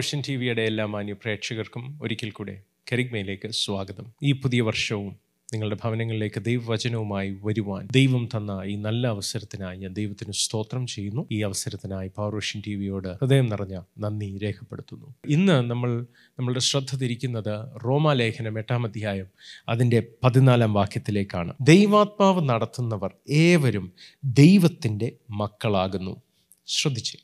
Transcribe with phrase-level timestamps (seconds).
[0.00, 2.62] Vision T വിയുടെ എല്ലാ മാന്യ പ്രേക്ഷകർക്കും ഒരിക്കൽ കൂടെ
[2.92, 4.06] കരിഗ്മയിലേക്ക് സ്വാഗതം.
[4.22, 5.16] ഈ പുതിയ വർഷവും
[5.52, 11.26] നിങ്ങളുടെ ഭവനങ്ങളിലേക്ക് ദൈവവചനവുമായി വരുവാൻ ദൈവം തന്ന ഈ നല്ല അവസരത്തിനായി ഞാൻ ദൈവത്തിന് സ്തോത്രം ചെയ്യുന്നു.
[11.32, 15.14] ഈ അവസരത്തിനായി പവർ വിഷൻ ടി വിയോട് ഹൃദയം നിറഞ്ഞ നന്ദി രേഖപ്പെടുത്തുന്നു.
[15.28, 16.06] ഇന്ന് നമ്മൾ
[16.38, 19.26] നമ്മളുടെ ശ്രദ്ധ തിരിക്കുന്നത് റോമാലേഖനം എട്ടാം അധ്യായം
[19.68, 21.54] അതിന്റെ പതിനാലാം വാക്യത്തിലേക്കാണ്.
[21.60, 23.92] ദൈവാത്മാവ് നടത്തുന്നവർ ഏവരും
[24.24, 26.22] ദൈവത്തിന്റെ മക്കളാകുന്നു.
[26.66, 27.18] ശ്രദ്ധിച്ചേ.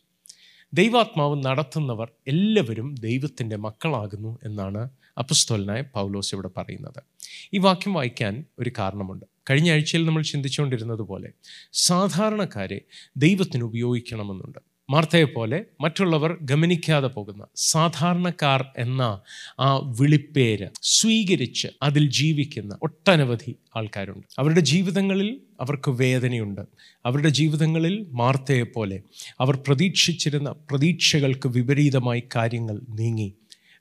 [0.78, 4.82] ദൈവാത്മാവ് നടത്തുന്നവർ എല്ലാവരും ദൈവത്തിന്റെ മക്കളാകുന്നു എന്നാണ്
[5.18, 7.00] അപ്പസ്തോലനായ പൗലോസ് ഇവിടെ പറയുന്നത്.
[7.54, 9.24] ഈ വാക്യം വായിക്കാൻ ഒരു കാരണമുണ്ട്.
[9.50, 11.28] കഴിഞ്ഞ ആഴ്ചയിൽ നമ്മൾ ചിന്തിച്ചുകൊണ്ടിരുന്നത് പോലെ
[11.72, 12.78] സാധാരണക്കാരെ
[13.16, 14.60] ദൈവത്തിന് ഉപയോഗിക്കണമെന്നുണ്ട്.
[14.90, 19.02] മാർത്തയെ പോലെ മറ്റുള്ളവർ ഗമനിക്കാതെ പോകുന്ന സാധാരണക്കാർ എന്ന
[19.60, 24.26] ആ വിളിപ്പേര് സ്വീകരിച്ച് അതിൽ ജീവിക്കുന്ന ഒട്ടനവധി ആൾക്കാരുണ്ട്.
[24.38, 26.60] അവരുടെ ജീവിതങ്ങളിൽ അവർക്ക് വേദനയുണ്ട്.
[27.06, 29.00] അവരുടെ ജീവിതങ്ങളിൽ മാർത്തയെ പോലെ
[29.40, 33.34] അവർ പ്രതീക്ഷിച്ചിരുന്ന പ്രതീക്ഷകൾക്ക് വിപരീതമായി കാര്യങ്ങൾ നീങ്ങി.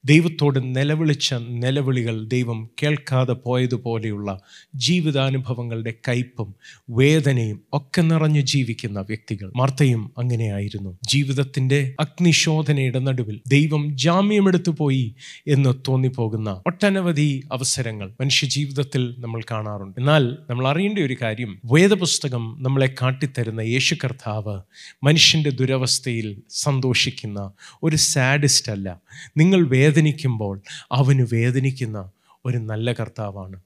[0.05, 4.39] ദൈവത്തോട് നിലവിളിച്ച നിലവിളികൾ ദൈവം കേൾക്കാതെ പോയതുപോലെയുള്ള
[4.75, 6.55] ജീവിതാനുഭവങ്ങളുടെ കയ്പും
[6.89, 9.51] വേദനയും ഒക്കെ നിറഞ്ഞു ജീവിക്കുന്ന വ്യക്തികൾ.
[9.55, 10.97] മാർത്തയും അങ്ങനെയായിരുന്നു.
[11.07, 15.15] ജീവിതത്തിന്റെ അഗ്നിശോധനയുടെ നടുവിൽ ദൈവം ജാമ്യമെടുത്തു പോയി
[15.47, 19.99] എന്ന് തോന്നിപ്പോകുന്ന ഒട്ടനവധി അവസരങ്ങൾ മനുഷ്യജീവിതത്തിൽ നമ്മൾ കാണാറുണ്ട്.
[19.99, 24.61] എന്നാൽ നമ്മൾ അറിയേണ്ട ഒരു കാര്യം വേദപുസ്തകം നമ്മളെ കാട്ടിത്തരുന്ന യേശു കർത്താവ്
[25.03, 27.51] മനുഷ്യന്റെ ദുരവസ്ഥയിൽ സന്തോഷിക്കുന്ന
[27.83, 29.01] ഒരു സാഡിസ്റ്റ് അല്ല.
[29.37, 32.09] നിങ്ങൾ വേദനിക്കുമ്പോൾ അവന് വേദനിക്കുന്ന
[32.45, 33.59] ഒരു നല്ല കർത്താവാണ്.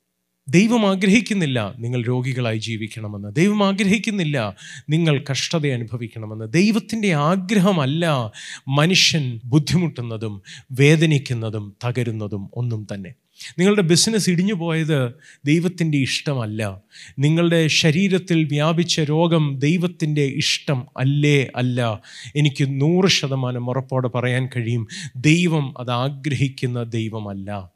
[0.47, 3.35] ദൈവം ആഗ്രഹിക്കുന്നില്ല നിങ്ങൾ രോഗികളായി ജീവിക്കണമെന്ന്.
[3.35, 4.55] ദൈവം ആഗ്രഹിക്കുന്നില്ല
[4.89, 6.53] നിങ്ങൾ കഷ്ടത അനുഭവിക്കണമെന്ന്.
[6.53, 8.31] ദൈവത്തിന്റെ ആഗ്രഹമല്ല
[8.67, 13.13] മനുഷ്യൻ ബുദ്ധിമുട്ടുന്നതും വേദനിക്കുന്നതും തകരുന്നതും ഒന്നും തന്നെ.
[13.59, 15.13] നിങ്ങളുടെ ബിസിനസ് ഇടിഞ്ഞു പോയത്
[15.45, 16.81] ദൈവത്തിന്റെ ഇഷ്ടമല്ല.
[17.19, 22.01] നിങ്ങളുടെ ശരീരത്തിൽ വ്യാപിച്ച രോഗം ദൈവത്തിന്റെ ഇഷ്ടം അല്ലേ അല്ല.
[22.35, 27.71] എനിക്ക് നൂറ് ശതമാനം ഉറപ്പോടെ പറയാൻ കഴിയും ദൈവം അത് ആഗ്രഹിക്കുന്ന ദൈവമല്ല.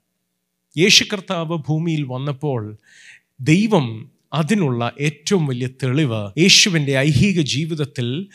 [0.78, 2.78] യേശു കർത്താവ് ഭൂമിയിൽ വന്നപ്പോൾ
[3.42, 8.28] ദൈവം അതിനുള്ള ഏറ്റവും വലിയ തെളിവ് യേശുവിന്റെ ഐഹിക ജീവിതത്തിൽ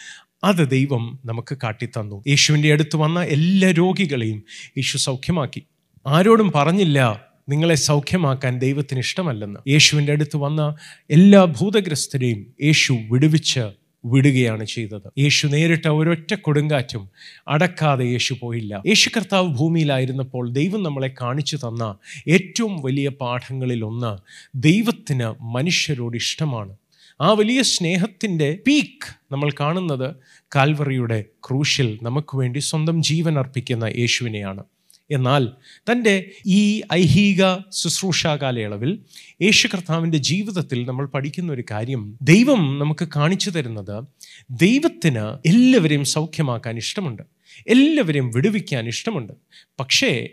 [0.44, 2.24] അത് ദൈവം നമുക്ക് കാട്ടിത്തന്നു.
[2.28, 5.62] യേശുവിന്റെ അടുത്ത് വന്ന എല്ലാ രോഗികളെയും യേശു സൗഖ്യമാക്കി.
[6.08, 9.60] ആരോടും പറഞ്ഞില്ല നിങ്ങളെ സൗഖ്യമാക്കാൻ ദൈവത്തിന് ഇഷ്ടമല്ലെന്ന്.
[9.68, 10.74] യേശുവിന്റെ അടുത്ത് വന്ന
[11.10, 13.60] എല്ലാ ഭൂതഗ്രസ്തരെയും യേശു വിടുവിച്ച്
[14.04, 15.10] വിടുകയാണ് ചെയ്തത്.
[15.18, 17.10] യേശു നേരിട്ട ഒരൊറ്റ കൊടുങ്കാറ്റും
[17.48, 18.82] അടക്കാതെ യേശു പോയില്ല.
[18.86, 21.96] യേശു കർത്താവ് ഭൂമിയിലായിരുന്നപ്പോൾ ദൈവം നമ്മളെ കാണിച്ചു തന്ന
[22.28, 24.18] ഏറ്റവും വലിയ പാഠങ്ങളിൽ ഒന്ന്
[24.54, 26.76] ദൈവത്തിന് മനുഷ്യരോട് ഇഷ്ടമാണ്.
[27.20, 30.14] ആ വലിയ സ്നേഹത്തിന്റെ പീക്ക് നമ്മൾ കാണുന്നത്
[30.56, 34.64] കാൽവറിയുടെ ക്രൂശിൽ നമുക്ക് വേണ്ടി സ്വന്തം ജീവൻ അർപ്പിക്കുന്ന യേശുവിനെയാണ്.
[35.10, 35.48] എന്നാൽ
[35.92, 38.98] തന്റെ ഈ ഐഹിക ശുശ്രൂഷ കാലയളവിൽ
[39.42, 44.04] യേശു കർത്താവിന്റെ ജീവിതത്തിൽ നമ്മൾ പഠിക്കുന്ന ഒരു കാര്യം ദൈവം നമുക്ക് കാണിച്ചു തരുന്നത്
[44.50, 47.22] ദൈവത്തിന് എല്ലാവരെയും സൗഖ്യമാക്കാൻ ഇഷ്ടമുണ്ട്
[47.66, 49.32] എല്ലാവരെയും വിടുവിക്കാൻ ഇഷ്ടമുണ്ട്.
[49.80, 50.28] പക്ഷേ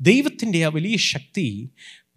[0.00, 1.68] ദൈവത്തിന്റെ ആ വലിയ ശക്തി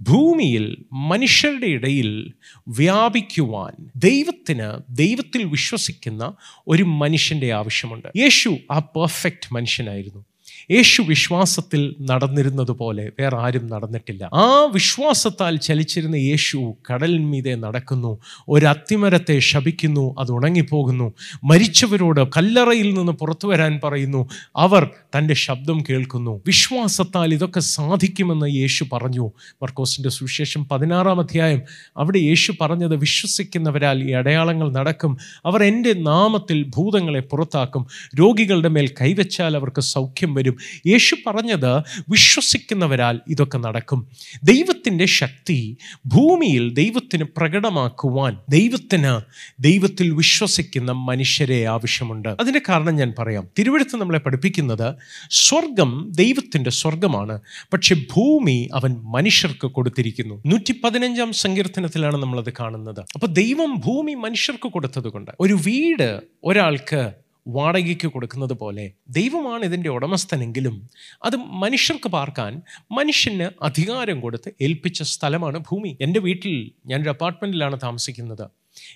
[0.01, 2.33] ഭൂമിയിൽ മനുഷ്യരുടെ ഇടയിൽ
[2.67, 6.33] വ്യാപിക്കുവാൻ ദൈവത്തിന് ദൈവത്തിൽ വിശ്വസിക്കുന്ന
[6.67, 8.07] ഒരു മനുഷ്യന്റെ ആവശ്യമുണ്ട്.
[8.17, 10.25] യേശു ആ പെർഫെക്റ്റ് മനുഷ്യനായിരുന്നു.
[10.71, 14.29] യേശു വിശ്വാസത്തിൽ നടന്നിരുന്നത് പോലെ വേറെ ആരും നടന്നിട്ടില്ല.
[14.33, 18.17] ആ വിശ്വാസത്താൽ ചലിച്ചിരുന്ന യേശു കടലിന്മീതെ നടക്കുന്നു.
[18.49, 21.13] ഒരു അത്തിമരത്തെ ശപിക്കുന്നു അത് ഉണങ്ങിപ്പോകുന്നു.
[21.43, 24.29] മരിച്ചവരോട് കല്ലറയിൽ നിന്ന് പുറത്തു വരാൻ പറയുന്നു.
[24.55, 26.41] അവർ തന്റെ ശബ്ദം കേൾക്കുന്നു.
[26.47, 29.31] വിശ്വാസത്താൽ ഇതൊക്കെ സാധിക്കുമെന്ന് യേശു പറഞ്ഞു.
[29.63, 31.61] മർക്കോസിന്റെ സുവിശേഷം പതിനാറാം അധ്യായം.
[31.97, 35.17] അവിടെ യേശു പറഞ്ഞത് വിശ്വസിക്കുന്നവരാൽ ഈ അടയാളങ്ങൾ നടക്കും.
[35.45, 37.87] അവർ എന്റെ നാമത്തിൽ ഭൂതങ്ങളെ പുറത്താക്കും.
[38.19, 40.60] രോഗികളുടെ മേൽ കൈവച്ചാൽ അവർക്ക് സൗഖ്യം വരും.
[40.87, 41.75] യേശു പറഞ്ഞത്
[42.09, 44.07] വിശ്വസിക്കുന്നവരാൽ ഇതൊക്കെ നടക്കും.
[44.43, 49.21] ദൈവത്തിന്റെ ശക്തി ഭൂമിയിൽ ദൈവത്തിന് പ്രകടമാക്കുവാൻ ദൈവത്തിന്
[49.63, 52.29] ദൈവത്തിൽ വിശ്വസിക്കുന്ന മനുഷ്യരെ ആവശ്യമുണ്ട്.
[52.29, 53.47] അതിന്റെ കാരണം ഞാൻ പറയാം.
[53.59, 54.95] തിരുവഴുത്ത് നമ്മളെ പഠിപ്പിക്കുന്നത്
[55.31, 57.39] സ്വർഗം ദൈവത്തിന്റെ സ്വർഗമാണ്.
[57.73, 60.43] പക്ഷെ ഭൂമി അവൻ മനുഷ്യർക്ക് കൊടുത്തിരിക്കുന്നു.
[60.45, 62.99] നൂറ്റി പതിനഞ്ചാം സങ്കീർത്തനത്തിലാണ് നമ്മളത് കാണുന്നത്.
[62.99, 67.11] അപ്പോൾ ദൈവം ഭൂമി മനുഷ്യർക്ക് കൊടുത്തത് കൊണ്ട് ഒരു വീട് ഒരാൾക്ക്
[67.47, 70.89] വാടകയ്ക്ക് കൊടുക്കുന്നത് പോലെ ദൈവമാണ് ഇതിന്റെ ഉടമസ്ഥനെങ്കിലും
[71.23, 72.61] അത് മനുഷ്യർക്ക് പാർക്കാൻ
[72.91, 75.97] മനുഷ്യന് അധികാരം കൊടുത്ത് ഏൽപ്പിച്ച സ്ഥലമാണ് ഭൂമി.
[76.01, 78.49] എന്റെ വീട്ടിൽ ഞാനൊരു അപ്പാർട്ട്മെന്റിലാണ് താമസിക്കുന്നത്.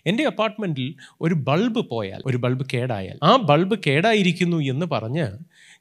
[0.06, 5.28] എന്റെ അപ്പാർട്ട്മെന്റിൽ ഒരു ബൾബ് പോയാൽ ഒരു ബൾബ് കേടായാൽ ആ ബൾബ് കേടായിരിക്കുന്നു എന്ന് പറഞ്ഞ്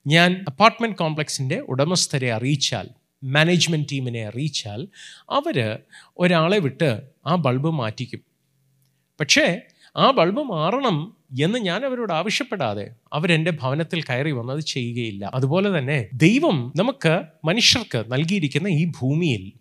[0.06, 2.88] ഞാൻ അപ്പാർട്ട്മെന്റ് കോംപ്ലക്സിന്റെ ഉടമസ്ഥരെ അറിയിച്ചാൽ
[3.24, 4.88] മാനേജ്മെന്റ് ടീമിനെ അറിയിച്ചാൽ
[5.30, 5.78] അവർ
[6.18, 8.20] ഒരാളെ വിട്ട് ആ ബൾബ് മാറ്റിക്കും.
[9.20, 9.60] പക്ഷേ
[9.96, 15.30] ആ ബൾബ് മാറണം എന്ന് ഞാൻ അവരോട് ആവശ്യപ്പെടാതെ അവരെന്റെ ഭവനത്തിൽ കയറി വന്നത് ചെയ്യുകയില്ല.
[15.34, 19.52] അതുപോലെ തന്നെ ദൈവം നമുക്ക് മനുഷ്യർക്ക് നൽകിയിരിക്കുന്ന ഈ ഭൂമിയിൽ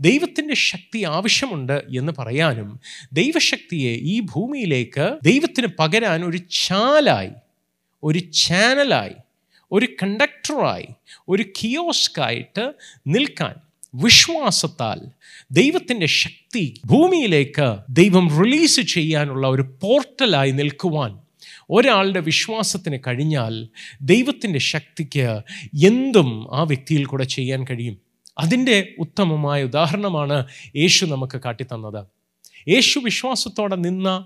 [0.00, 2.80] ദൈവത്തിന്റെ ശക്തി ആവശ്യമുണ്ട് എന്ന് പറയാനും
[3.12, 7.30] ദൈവശക്തിയെ ഈ ഭൂമിയിലേക്ക് ദൈവത്തിന് പകരാൻ ഒരു ചാലായി
[8.02, 9.14] ഒരു ചാനലായി
[9.72, 10.88] ഒരു കണ്ടക്ടറായി
[11.28, 12.64] ഒരു കിയോസ്കായിട്ട്
[13.06, 13.54] നിൽക്കാൻ
[13.94, 15.00] വിശ്വാസത്താൽ
[15.50, 21.18] ദൈവത്തിന്റെ ശക്തി ഭൂമിയിലേക്ക് ദൈവം റിലീസ് ചെയ്യാനുള്ള ഒരു പോർട്ടലായി നിൽക്കുവാൻ
[21.70, 23.68] ഒരാളുടെ വിശ്വാസത്തിന് കഴിഞ്ഞാൽ
[24.02, 25.40] ദൈവത്തിന്റെ ശക്തിക്ക്
[25.86, 27.98] എന്തും ആ വ്യക്തിയിൽ കൂടെ ചെയ്യാൻ കഴിയും.
[28.38, 30.44] അതിന്റെ ഉത്തമമായ ഉദാഹരണമാണ്
[30.76, 32.06] യേശു നമുക്ക് കാട്ടിത്തന്നത്.
[32.68, 34.24] യേശു വിശ്വാസത്തോടെ നിന്ന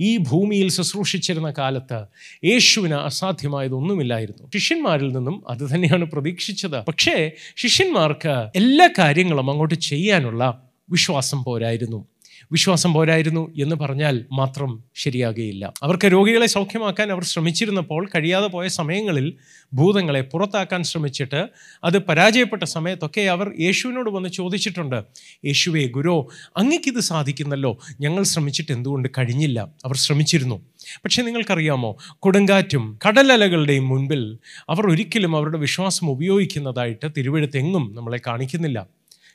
[0.00, 2.04] ഈ ഭൂമിയിൽ ശുശ്രൂഷിച്ചിരുന്ന കാലത്ത്
[2.44, 4.50] യേശുവിന് അസാധ്യമായതൊന്നുമില്ലായിരുന്നു.
[4.54, 6.84] ശിഷ്യന്മാരിൽ നിന്നും അത് തന്നെയാണ് പ്രതീക്ഷിച്ചത്.
[6.84, 12.06] പക്ഷേ ശിഷ്യന്മാർക്ക് എല്ലാ കാര്യങ്ങളും അങ്ങോട്ട് ചെയ്യാനുള്ള വിശ്വാസം പോരായിരുന്നു.
[12.52, 15.72] വിശ്വാസം പോരായിരുന്നു എന്ന് പറഞ്ഞാൽ മാത്രം ശരിയാകുകയില്ല.
[15.82, 19.34] അവർക്ക് രോഗികളെ സൗഖ്യമാക്കാൻ അവർ ശ്രമിച്ചിരുന്നപ്പോൾ കഴിയാതെ പോയ സമയങ്ങളിൽ
[19.74, 21.48] ഭൂതങ്ങളെ പുറത്താക്കാൻ ശ്രമിച്ചിട്ട്
[21.84, 25.02] അത് പരാജയപ്പെട്ട സമയത്തൊക്കെ അവർ യേശുവിനോട് വന്ന് ചോദിച്ചിട്ടുണ്ട്
[25.44, 27.78] യേശുവേ ഗുരോ അങ്ങക്കിത് സാധിക്കുന്നല്ലോ.
[28.00, 29.68] ഞങ്ങൾ ശ്രമിച്ചിട്ട് എന്തുകൊണ്ട് കഴിഞ്ഞില്ല?
[29.84, 30.62] അവർ ശ്രമിച്ചിരുന്നു.
[31.04, 34.38] പക്ഷേ നിങ്ങൾക്കറിയാമോ കൊടുങ്കാറ്റും കടലലകളുടെയും മുൻപിൽ
[34.68, 38.86] അവർ ഒരിക്കലും അവരുടെ വിശ്വാസം ഉപയോഗിക്കുന്നതായിട്ട് തിരുവഴുത്തെങ്ങും നമ്മളെ കാണിക്കുന്നില്ല.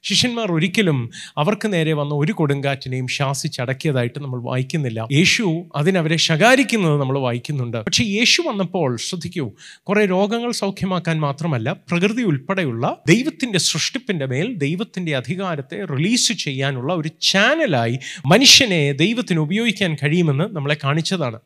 [0.04, 5.08] ശിഷ്യന്മാർ ഒരിക്കലും അവർക്ക് നേരെ വന്ന ഒരു കൊടുങ്കാറ്റിനെയും ശാസിച്ചടക്കിയതായിട്ട് നമ്മൾ വായിക്കുന്നില്ല.
[5.12, 7.78] യേശു അതിനവരെ ശകാരിക്കുന്നത് നമ്മൾ വായിക്കുന്നുണ്ട്.
[7.78, 9.52] പക്ഷേ യേശു വന്നപ്പോൾ ശ്രദ്ധിക്കൂ
[9.84, 18.00] കുറേ രോഗങ്ങൾ സൗഖ്യമാക്കാൻ മാത്രമല്ല പ്രകൃതി ഉൾപ്പെടെയുള്ള ദൈവത്തിന്റെ സൃഷ്ടിപ്പിന്റെ മേൽ ദൈവത്തിന്റെ അധികാരത്തെ റിലീസ് ചെയ്യാനുള്ള ഒരു ചാനലായി
[18.26, 21.40] മനുഷ്യനെ ദൈവത്തിന് ഉപയോഗിക്കാൻ കഴിയുമെന്ന് നമ്മളെ കാണിച്ചതാണ്.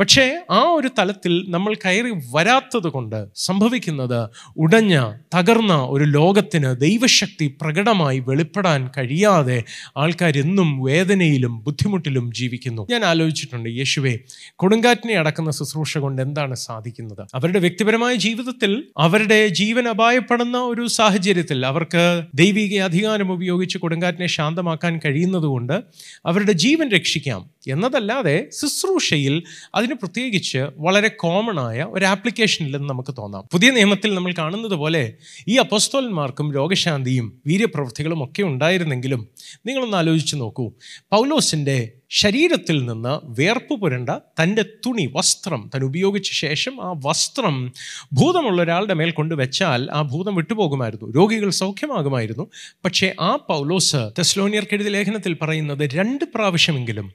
[0.00, 8.18] പക്ഷേ ആ ഒരു തലത്തിൽ നമ്മൾ കയറി വരാത്തത് കൊണ്ട് സംഭവിക്കുന്നത് ഉടഞ്ഞ തകർന്ന ഒരു ലോകത്തിന് ദൈവശക്തി പ്രകടമായി
[8.18, 9.64] വെളിപ്പെടാൻ കഴിയാതെ
[9.96, 12.86] ആൾക്കാരെന്നും വേദനയിലും ബുദ്ധിമുട്ടിലും ജീവിക്കുന്നു.
[12.90, 14.18] ഞാൻ ആലോചിച്ചിട്ടുണ്ട് യേശുവെ
[14.56, 17.26] കൊടുങ്കാറ്റിനെ അടക്കുന്ന ശുശ്രൂഷ കൊണ്ട് എന്താണ് സാധിക്കുന്നത്?
[17.34, 25.82] അവരുടെ വ്യക്തിപരമായ ജീവിതത്തിൽ അവരുടെ ജീവൻ അപായപ്പെടുന്ന ഒരു സാഹചര്യത്തിൽ അവർക്ക് ദൈവിക അധികാരം ഉപയോഗിച്ച് കൊടുങ്കാറ്റിനെ ശാന്തമാക്കാൻ കഴിയുന്നതുകൊണ്ട്
[26.26, 27.50] അവരുടെ ജീവൻ രക്ഷിക്കാം.
[27.68, 29.42] എന്നതല്ലാതെ ശുശ്രൂഷയിൽ
[29.74, 33.44] അതിന് പ്രത്യേകിച്ച് വളരെ കോമൺ ആയ ഒരു ആപ്ലിക്കേഷൻ ഇല്ലെന്ന് നമുക്ക് തോന്നാം.
[33.52, 35.14] പുതിയ നിയമത്തിൽ നമ്മൾ കാണുന്നത് പോലെ
[35.48, 39.28] ഈ അപ്പസ്തോലന്മാർക്കും രോഗശാന്തിയും വീര്യപ്രവൃത്തികളും ഒക്കെ ഉണ്ടായിരുന്നെങ്കിലും
[39.66, 40.72] നിങ്ങളൊന്ന് ആലോചിച്ച് നോക്കൂ.
[41.10, 47.72] പൗലോസിന്റെ ശരീരത്തിൽ നിന്ന് വേർപ്പ് പുരണ്ട തന്റെ തുണി വസ്ത്രം താൻ ഉപയോഗിച്ച ശേഷം ആ വസ്ത്രം
[48.12, 51.12] ഭൂതമുള്ള ഒരാളുടെ മേൽ കൊണ്ടുവച്ചാൽ ആ ഭൂതം വിട്ടുപോകുമായിരുന്നു.
[51.12, 52.50] രോഗികൾ സൗഖ്യമാകുമായിരുന്നു.
[52.84, 57.12] പക്ഷേ ആ പൗലോസ് തെസ്ലോനിയർക്കെഴുതി ലേഖനത്തിൽ പറയുന്നത് രണ്ട് പ്രാവശ്യമെങ്കിലും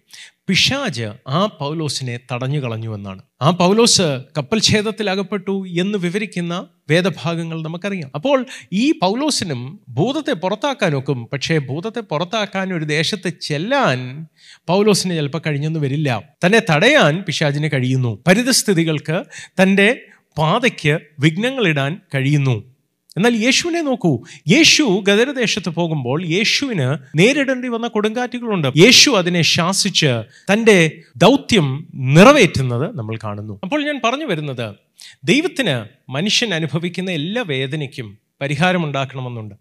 [0.47, 3.21] പിശാജ് ആ പൗലോസിനെ തടഞ്ഞു കളഞ്ഞു എന്നാണ്.
[3.41, 8.11] ആ പൗലോസ് കപ്പൽ ഛേദത്തിൽ അകപ്പെട്ടു എന്ന് വിവരിക്കുന്ന വേദഭാഗങ്ങൾ നമുക്കറിയാം.
[8.15, 14.27] അപ്പോൾ ഈ പൗലോസിനും ഭൂതത്തെ പുറത്താക്കാനൊക്കും പക്ഷേ ഭൂതത്തെ പുറത്താക്കാൻ ഒരു ദേശത്ത് ചെല്ലാൻ
[14.67, 16.23] പൗലോസിന് ചിലപ്പോൾ കഴിഞ്ഞെന്ന് വരില്ല.
[16.45, 18.23] തന്നെ തടയാൻ പിശാചിന് കഴിയുന്നു.
[18.27, 19.23] പരിതസ്ഥിതികൾക്ക്
[19.61, 20.01] തന്റെ
[20.37, 22.72] പാതയ്ക്ക് വിഘ്നങ്ങളിടാൻ കഴിയുന്നു.
[23.17, 24.23] എന്നാൽ യേശുവിനെ നോക്കൂ.
[24.47, 26.87] യേശു ഗദരദേശത്ത് പോകുമ്പോൾ യേശുവിന്
[27.17, 28.71] നേരിടേണ്ടി വന്ന കൊടുങ്കാറ്റുകളുണ്ട്.
[28.77, 30.23] യേശു അതിനെ ശാസിച്ച്
[30.53, 33.59] തന്റെ ദൗത്യം നിറവേറ്റുന്നത് നമ്മൾ കാണുന്നു.
[33.63, 34.75] അപ്പോൾ ഞാൻ പറഞ്ഞു വരുന്നത്
[35.23, 35.75] ദൈവത്തിന്
[36.11, 39.55] മനുഷ്യൻ അനുഭവിക്കുന്ന എല്ലാ വേദനയ്ക്കും പരിഹാരമുണ്ടാക്കണമെന്നുണ്ട്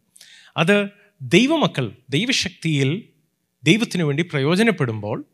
[0.57, 0.89] അത്
[1.23, 3.03] ദൈവമക്കൾ ദൈവശക്തിയിൽ
[3.65, 5.25] ദൈവത്തിനു വേണ്ടി പ്രയോജനപ്പെടുമ്പോൾ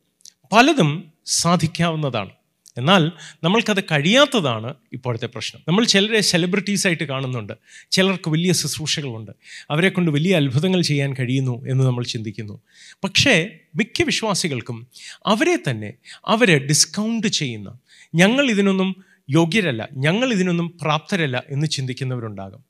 [0.52, 2.30] പലതും സാധിക്കാവുന്നതാണ്.
[2.78, 3.12] എന്നാൽ
[3.44, 5.62] നമ്മൾക്കത് കഴിയാത്തതാണ് ഇപ്പോഴത്തെ പ്രശ്നം.
[5.68, 7.52] നമ്മൾ ചിലരെ സെലിബ്രിറ്റീസ് ആയിട്ട് കാണുന്നുണ്ട്.
[7.90, 9.30] ചിലർക്ക് വലിയ ശുശ്രൂഷകളുണ്ട്.
[9.70, 12.60] അവരെ കൊണ്ട് വലിയ അത്ഭുതങ്ങൾ ചെയ്യാൻ കഴിയുന്നു എന്ന് നമ്മൾ ചിന്തിക്കുന്നു.
[13.04, 14.86] പക്ഷേ മിക്ക വിശ്വാസികൾക്കും
[15.26, 15.92] അവരെ തന്നെ
[16.26, 17.78] അവരെ ഡിസ്കൗണ്ട് ചെയ്യുന്ന
[18.14, 22.64] ഞങ്ങൾ ഇതിനൊന്നും യോഗ്യരല്ല ഞങ്ങൾ ഇതിനൊന്നും പ്രാപ്തരല്ല എന്ന് ചിന്തിക്കുന്നവരുണ്ടാകും.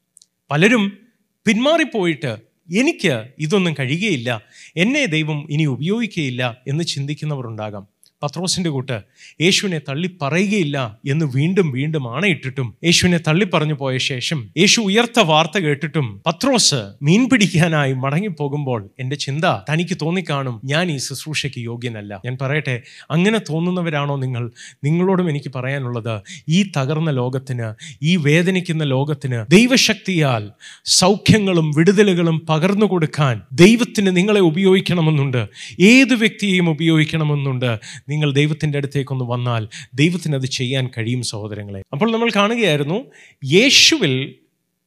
[0.51, 0.99] പലരും
[1.47, 2.37] പിന്മാറിപ്പോയിട്ട്
[2.77, 4.43] എനിക്ക് ഇതൊന്നും കഴിയുകയില്ല
[4.77, 7.89] എന്നെ ദൈവം ഇനി ഉപയോഗിക്കുകയില്ല എന്ന് ചിന്തിക്കുന്നവരുണ്ടാകാം.
[8.23, 9.01] പത്രോസിന്റെ കൂട്ട്
[9.41, 15.59] യേശുവിനെ തള്ളി പറയുകയില്ല എന്ന് വീണ്ടും വീണ്ടും ആണയിട്ടിട്ടും യേശുവിനെ തള്ളി പറഞ്ഞു പോയ ശേഷം യേശു ഉയർത്ത വാർത്ത
[15.59, 22.21] കേട്ടിട്ടും പത്രോസ് മീൻ പിടിക്കാനായി മടങ്ങിപ്പോകുമ്പോൾ എന്റെ ചിന്ത തനിക്ക് തോന്നിക്കാണും ഞാൻ ഈ ശുശ്രൂഷയ്ക്ക് യോഗ്യനല്ല.
[22.25, 24.51] ഞാൻ പറയട്ടെ അങ്ങനെ തോന്നുന്നവരാണോ നിങ്ങൾ?
[24.85, 30.51] നിങ്ങളോടും എനിക്ക് പറയാനുള്ളത് ഈ തകർന്ന ലോകത്തിന് ഈ വേദനിക്കുന്ന ലോകത്തിന് ദൈവശക്തിയാൽ
[30.85, 35.47] സൗഖ്യങ്ങളും വിടുതലുകളും പകർന്നു കൊടുക്കാൻ ദൈവത്തിന് നിങ്ങളെ ഉപയോഗിക്കണമെന്നുണ്ട്.
[35.81, 37.79] ഏത് വ്യക്തിയെയും ഉപയോഗിക്കണമെന്നുണ്ട്.
[38.09, 41.83] നിങ്ങൾ ദൈവത്തിന്റെ അടുത്തേക്കൊന്ന് വന്നാൽ ദൈവത്തിന് അത് ചെയ്യാൻ കഴിയും സഹോദരങ്ങളെ.
[41.93, 43.05] അപ്പോൾ നമ്മൾ കാണുകയായിരുന്നു
[43.45, 44.35] യേശുവിൽ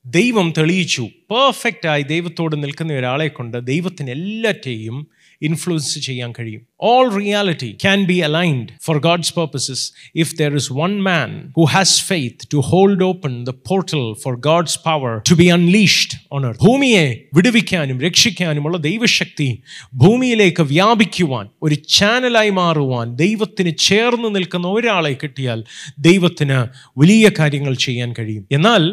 [0.06, 1.02] ദൈവം തെളിയിച്ചു.
[1.02, 5.08] പെർഫെക്റ്റായി ദൈവത്തോട് നിൽക്കുന്ന ഒരാളെ കൊണ്ട് ദൈവത്തിന് എല്ലാറ്റെയും
[5.42, 6.62] ഇൻഫ്ലുവൻസ് ചെയ്യാൻ കഴിയും.
[6.82, 12.04] All reality can be aligned for God's purposes if there is one man who has
[12.04, 17.06] faith to hold open the portal for God's power to be unleashed on earth ഭൂമിയെ
[17.34, 19.50] വിടുവിക്കാനും രക്ഷിക്കാനുമുള്ള ദൈവശക്തി
[19.94, 25.64] ഭൂമിയിലേക്ക് വ്യാപിക്കുവാൻ ഒരു ചാനലായി മാറുവാൻ ദൈവത്തിന് ചേർന്ന് നിൽക്കുന്ന ഒരാളെ കിട്ടിയാൽ
[26.00, 26.68] ദൈവത്തിന്
[26.98, 28.48] വലിയ കാര്യങ്ങൾ ചെയ്യാൻ കഴിയും.
[28.52, 28.84] എന്നാൽ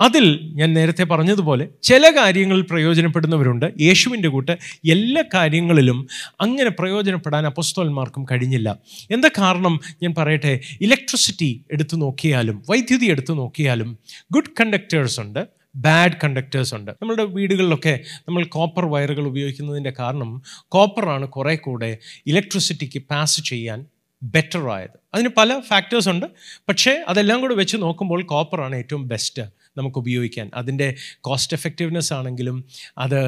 [0.00, 3.72] അതിൽ ഞാൻ നേരത്തെ പറഞ്ഞതുപോലെ ചില കാര്യങ്ങളിൽ പ്രയോജനപ്പെടുന്നവരുണ്ട്.
[3.80, 4.52] യേശുവിന്റെ കൂട്ട്
[4.90, 6.08] എല്ലാ കാര്യങ്ങളിലും
[6.40, 8.78] അങ്ങനെ പ്രയോജനപ്പെടാൻ അപ്പസ്തോന്മാർക്കും കഴിഞ്ഞില്ല.
[9.10, 9.80] എന്താ കാരണം?
[10.02, 13.98] ഞാൻ പറയട്ടെ ഇലക്ട്രിസിറ്റി എടുത്തു നോക്കിയാലും വൈദ്യുതി എടുത്തു നോക്കിയാലും
[14.32, 16.90] ഗുഡ് കണ്ടക്ടേഴ്സ് ഉണ്ട് ബാഡ് കണ്ടക്ടേഴ്സ് ഉണ്ട്.
[16.90, 23.86] നമ്മുടെ വീടുകളിലൊക്കെ നമ്മൾ കോപ്പർ വയറുകൾ ഉപയോഗിക്കുന്നതിന്റെ കാരണം കോപ്പറാണ് കുറേ കൂടെ ഇലക്ട്രിസിറ്റിക്ക് പാസ് ചെയ്യാൻ
[24.22, 24.98] ബെറ്റർ ആയത്.
[25.14, 26.26] അതിന് പല ഫാക്ടേഴ്സ് ഉണ്ട്.
[26.68, 29.42] പക്ഷേ അതെല്ലാം കൂടെ വെച്ച് നോക്കുമ്പോൾ കോപ്പറാണ് ഏറ്റവും ബെസ്റ്റ്
[29.78, 32.58] നമുക്ക് ഉപയോഗിക്കാൻ അതിന്റെ കോസ്റ്റ് എഫക്റ്റീവ്നെസ് ആണെങ്കിലും
[32.98, 33.20] അത്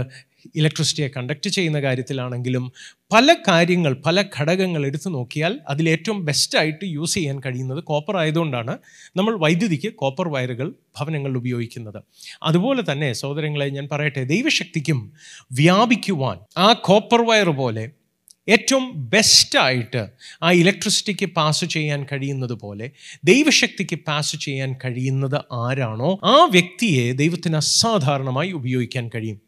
[0.56, 2.64] ഇലക്ട്രിസിറ്റിയെ കണ്ടക്ട് ചെയ്യുന്ന കാര്യത്തിലാണെങ്കിലും
[3.12, 8.74] പല കാര്യങ്ങൾ പല ഘടകങ്ങൾ എടുത്തു നോക്കിയാൽ അതിലേറ്റവും ബെസ്റ്റായിട്ട് യൂസ് ചെയ്യാൻ കഴിയുന്നത് കോപ്പർ ആയതുകൊണ്ടാണ്
[9.16, 12.00] നമ്മൾ വൈദ്യുതിക്ക് കോപ്പർ വയറുകൾ ഭവനങ്ങളിൽ ഉപയോഗിക്കുന്നത്.
[12.42, 15.00] അതുപോലെ തന്നെ സഹോദരങ്ങളെ ഞാൻ പറയട്ടെ ദൈവശക്തിക്കും
[15.52, 17.84] വ്യാപിക്കുവാൻ ആ കോപ്പർ വയർ പോലെ
[18.48, 20.06] ഏറ്റവും ബെസ്റ്റായിട്ട്
[20.42, 22.90] ആ ഇലക്ട്രിസിറ്റിക്ക് പാസ് ചെയ്യാൻ കഴിയുന്നത് പോലെ
[23.24, 29.40] ദൈവശക്തിക്ക് പാസ് ചെയ്യാൻ കഴിയുന്നത് ആരാണോ ആ വ്യക്തിയെ ദൈവത്തിന് അസാധാരണമായി ഉപയോഗിക്കാൻ കഴിയും.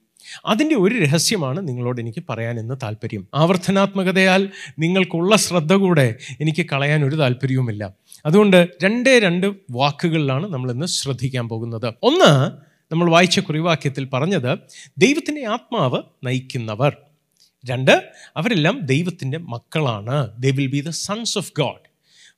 [0.46, 3.28] അതിന്റെ ഒരു രഹസ്യമാണ് നിങ്ങളോട് എനിക്ക് പറയാൻ ഇന്ന് താല്പര്യം.
[3.34, 7.94] ആവർത്തനാത്മകതയാൽ നിങ്ങൾക്കുള്ള ശ്രദ്ധ കൂടെ എനിക്ക് കളയാൻ ഒരു താല്പര്യവുമില്ല.
[8.26, 11.94] അതുകൊണ്ട് രണ്ടേ രണ്ട് വാക്കുകളിലാണ് നമ്മളിന്ന് ശ്രദ്ധിക്കാൻ പോകുന്നത്.
[12.02, 12.50] ഒന്ന്
[12.92, 14.58] നമ്മൾ വായിച്ച കുറിവാക്യത്തിൽ പറഞ്ഞത്
[14.98, 16.96] ദൈവത്തിന്റെ ആത്മാവ് നയിക്കുന്നവർ.
[17.70, 20.40] രണ്ട് അവരെല്ലാം ദൈവത്തിന്റെ മക്കളാണ്.
[20.40, 21.92] They will be the sons of God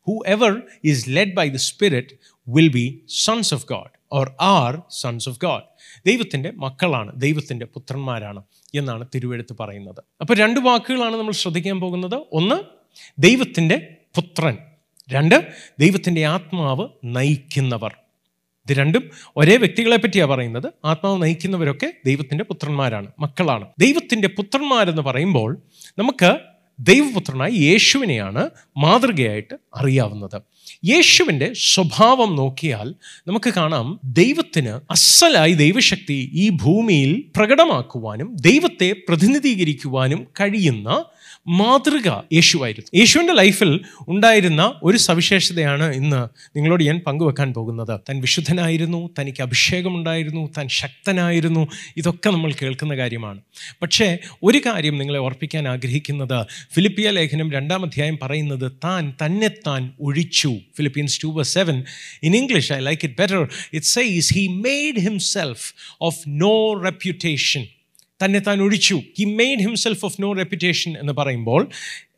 [0.26, 2.08] whoever is led by the spirit
[2.48, 5.62] will be sons of God or are sons of God
[6.06, 8.42] ദൈവത്തിന്റെ മക്കളാണ് ദൈവത്തിന്റെ പുത്രന്മാരാണ്
[8.74, 10.04] എന്നാണ് തിരുവെഴുത്ത് പറയുന്നത്.
[10.20, 12.14] അപ്പോൾ രണ്ട് വാക്കുകളാണ് നമ്മൾ ശ്രദ്ധിക്കാൻ പോകുന്നത്.
[12.32, 12.54] ഒന്ന്
[13.18, 14.58] ദൈവത്തിന്റെ പുത്രൻ.
[15.12, 17.94] രണ്ട് ദൈവത്തിന്റെ ആത്മാവ് നയിക്കുന്നവർ.
[18.70, 20.72] ഇത് രണ്ടും ഒരേ വ്യക്തികളെ പറ്റിയാണ് പറയുന്നത്.
[20.84, 23.66] ആത്മാവ് നയിക്കുന്നവരൊക്കെ ദൈവത്തിന്റെ പുത്രന്മാരാണ് മക്കളാണ്.
[23.78, 25.58] ദൈവത്തിന്റെ പുത്രന്മാരെന്ന് പറയുമ്പോൾ
[25.98, 26.38] നമുക്ക്
[26.80, 30.42] ദൈവപുത്രനായി യേശുവിനെയാണ് മാതൃകയായിട്ട് അറിയാവുന്നത്.
[30.84, 32.94] യേശുവിന്റെ സ്വഭാവം നോക്കിയാൽ
[33.26, 41.04] നമുക്ക് കാണാം ദൈവത്തിന് അസലായി ദൈവശക്തി ഈ ഭൂമിയിൽ പ്രകടമാക്കുവാനും ദൈവത്തെ പ്രതിനിധീകരിക്കുവാനും കഴിയുന്ന
[41.48, 42.98] മാതൃക യേശുവായിരുന്നു.
[42.98, 48.00] യേശുവിന്റെ ലൈഫിൽ ഉണ്ടായിരുന്ന ഒരു സവിശേഷതയാണ് ഇന്ന് നിങ്ങളോട് ഞാൻ പങ്കുവെക്കാൻ പോകുന്നത്.
[48.00, 51.68] താൻ വിശുദ്ധനായിരുന്നു തനിക്ക് അഭിഷേകമുണ്ടായിരുന്നു താൻ ശക്തനായിരുന്നു.
[51.96, 53.40] ഇതൊക്കെ നമ്മൾ കേൾക്കുന്ന കാര്യമാണ്.
[53.82, 56.46] പക്ഷേ ഒരു കാര്യം നിങ്ങളെ ഓർപ്പിക്കാൻ ആഗ്രഹിക്കുന്നത്.
[56.74, 60.56] ഫിലിപ്പിയ ലേഖനം രണ്ടാം അധ്യായം പറയുന്നത് താൻ തന്നെ താൻ ഒഴിച്ചു.
[60.76, 61.84] Philippians two Bur seven
[62.22, 67.66] in English I like it better it says he made himself of no reputation
[68.20, 68.96] തന്നെ താൻ ഒഴിച്ചു.
[69.18, 71.62] He made himself of no reputation എന്ന് പറയുമ്പോൾ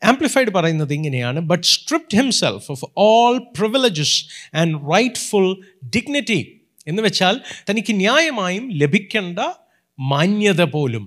[0.04, 4.18] ആംപ്ലിഫൈഡ് പറയുന്നത് ഇങ്ങനെയാണ് but stripped himself of all privileges
[4.54, 4.76] and
[5.30, 5.48] rightful
[5.96, 6.40] dignity
[6.86, 7.36] എന്ന് വെച്ചാൽ
[7.70, 9.38] തനിക്ക് ന്യായമായും ലഭിക്കേണ്ട
[9.98, 11.04] മാന്യത പോലും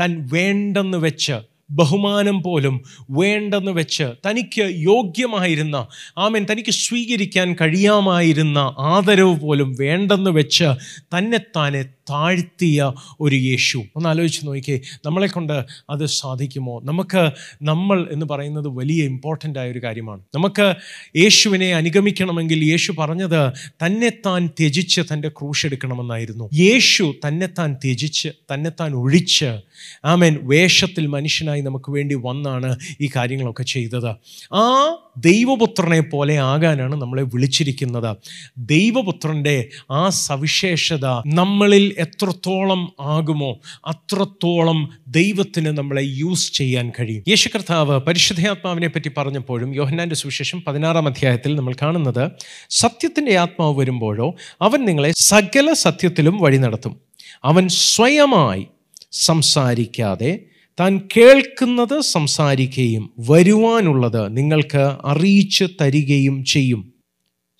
[0.00, 1.36] താൻ വേണ്ടെന്ന് വെച്ച്
[1.70, 2.74] ബഹുമാനം പോലും
[3.10, 5.76] വേണ്ടെന്ന് വെച്ച് തനിക്ക് യോഗ്യമായിരുന്ന
[6.18, 8.58] ആമൻ തനിക്ക് സ്വീകരിക്കാൻ കഴിയാമായിരുന്ന
[8.88, 10.68] ആദരവ് പോലും വേണ്ടെന്ന് വെച്ച്
[11.14, 13.82] തന്നെത്താനെ താഴ്ത്തിയ ഒരു യേശു.
[13.96, 16.80] ഒന്ന് ആലോചിച്ച് നോക്കിയേ നമ്മളെ കൊണ്ട് അത് സാധിക്കുമോ?
[16.84, 17.30] നമുക്ക്
[17.62, 20.20] നമ്മൾ എന്ന് പറയുന്നത് വലിയ ഇമ്പോർട്ടന്റ് ആയ ഒരു കാര്യമാണ്.
[20.34, 20.74] നമുക്ക്
[21.18, 23.52] യേശുവിനെ അനുഗമിക്കണമെങ്കിൽ യേശു പറഞ്ഞത്
[23.86, 26.50] തന്നെത്താൻ ത്യജിച്ച് തന്റെ ക്രൂശ് എടുക്കണമെന്നായിരുന്നു.
[26.54, 29.58] യേശു തന്നെത്താൻ ത്യജിച്ച് തന്നെത്താൻ ഒഴിച്ച്
[30.04, 34.08] ആമേൻ വേഷത്തിൽ മനുഷ്യനായി നമുക്ക് വേണ്ടി വന്നാണ് ഈ കാര്യങ്ങളൊക്കെ ചെയ്തത്.
[34.54, 38.16] ആ ദൈവപുത്രനെ പോലെ ആകാനാണ് നമ്മളെ വിളിച്ചിരിക്കുന്നത്.
[38.58, 47.24] ദൈവപുത്രന്റെ ആ സവിശേഷത നമ്മളിൽ എത്രത്തോളം ആകുമോ അത്രത്തോളം ദൈവത്തിന് നമ്മളെ യൂസ് ചെയ്യാൻ കഴിയും.
[47.28, 52.30] യേശു കർത്താവ് പരിശുദ്ധയാത്മാവിനെ പറ്റി പറഞ്ഞപ്പോഴും യോഹന്നാന്റെ സുവിശേഷം പതിനാറാം അധ്യായത്തിൽ നമ്മൾ കാണുന്നത്
[52.70, 57.00] സത്യത്തിന്റെ ആത്മാവ് വരുമ്പോഴോ അവൻ നിങ്ങളെ സകല സത്യത്തിലും വഴി നടത്തും.
[57.44, 58.66] അവൻ സ്വയമായി
[59.12, 60.38] സംസാരിക്കാതെ
[60.80, 66.92] താൻ കേൾക്കുന്നത് സംസാരിക്കുകയും വരുവാനുള്ളത് നിങ്ങൾക്ക് അറിയിച്ച് തരികയും ചെയ്യും.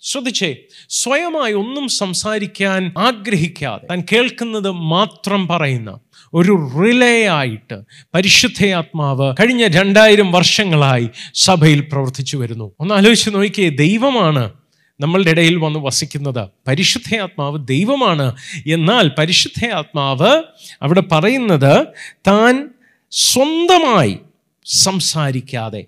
[0.01, 0.55] ശ്രദ്ധിച്ചേ
[0.89, 5.99] സ്വയമായി ഒന്നും സംസാരിക്കാൻ ആഗ്രഹിക്കാതെ താൻ കേൾക്കുന്നത് മാത്രം പറയുന്ന
[6.33, 7.81] ഒരു റിലേ ആയിട്ട്
[8.13, 12.71] പരിശുദ്ധയാത്മാവ് കഴിഞ്ഞ രണ്ടായിരം വർഷങ്ങളായി സഭയിൽ പ്രവർത്തിച്ചു വരുന്നു.
[12.79, 14.53] ഒന്ന് ആലോചിച്ച് നോക്കിയേ ദൈവമാണ്
[14.99, 16.47] നമ്മളുടെ ഇടയിൽ വന്ന് വസിക്കുന്നത്.
[16.67, 18.35] പരിശുദ്ധയാത്മാവ് ദൈവമാണ്.
[18.67, 20.43] എന്നാൽ പരിശുദ്ധയാത്മാവ്
[20.81, 21.87] അവിടെ പറയുന്നത്
[22.27, 22.69] താൻ
[23.15, 24.17] സ്വന്തമായി
[24.65, 25.85] സംസാരിക്കാതെ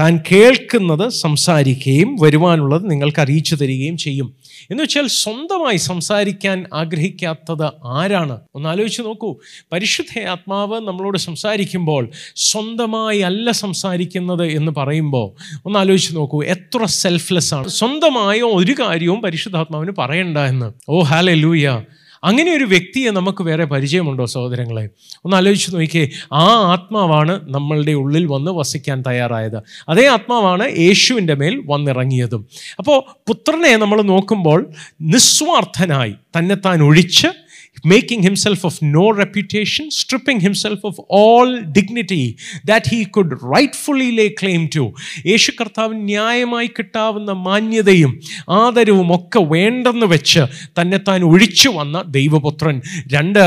[0.00, 4.34] താൻ കേൾക്കുന്നത് സംസാരിക്കുകയും വരുവാനുള്ളത് നിങ്ങൾക്ക് അറിയിച്ചു തരികയും ചെയ്യും.
[4.70, 8.40] എന്ന് വെച്ചാൽ സ്വന്തമായി സംസാരിക്കാൻ ആഗ്രഹിക്കാത്തത് ആരാണ്?
[8.54, 9.36] ഒന്ന് ആലോചിച്ച് നോക്കൂ.
[9.72, 16.44] പരിശുദ്ധ ആത്മാവ് നമ്മളോട് സംസാരിക്കുമ്പോൾ സ്വന്തമായി അല്ല സംസാരിക്കുന്നത് എന്ന് പറയുമ്പോൾ ഒന്ന് ആലോചിച്ച് നോക്കൂ.
[16.44, 17.68] എത്ര സെൽഫ്ലെസ് ആണ്.
[17.68, 20.72] സ്വന്തമായ ഒരു കാര്യവും പരിശുദ്ധാത്മാവിന് പറയണ്ട എന്ന്.
[20.88, 21.82] ഓ ഹാലെ ലൂയ
[22.24, 24.88] അങ്ങനെ ഒരു വ്യക്തിയെ നമുക്ക് വേറെ പരിചയമുണ്ടോ സഹോദരങ്ങളെ?
[25.24, 29.62] ഒന്ന് ആലോചിച്ച് നോക്കിയേ ആ ആത്മാവാണ് നമ്മളുടെ ഉള്ളിൽ വന്ന് വസിക്കാൻ തയ്യാറായത്.
[29.88, 32.46] അതേ ആത്മാവാണ് യേശുവിന്റെ മേൽ വന്നിറങ്ങിയതും.
[32.78, 34.70] അപ്പോൾ പുത്രനെ നമ്മൾ നോക്കുമ്പോൾ
[35.02, 37.41] നിസ്വാർത്ഥനായി തന്നെത്താൻ ഒഴിച്ച്
[37.84, 42.24] making himself of no reputation, stripping himself of all dignity
[42.64, 44.84] that he could rightfully lay claim to.
[45.26, 48.12] യേശു കർത്താവ് ന്യായമായി കിട്ടാവുന്ന മാന്യതയും
[48.58, 50.42] ആദരവും ഒക്കെ വേണ്ടെന്ന് വെച്ച്
[50.78, 52.76] തന്നെ താൻ ഒഴിച്ചു വന്ന ദൈവപുത്രൻ
[53.14, 53.42] രണ്ട്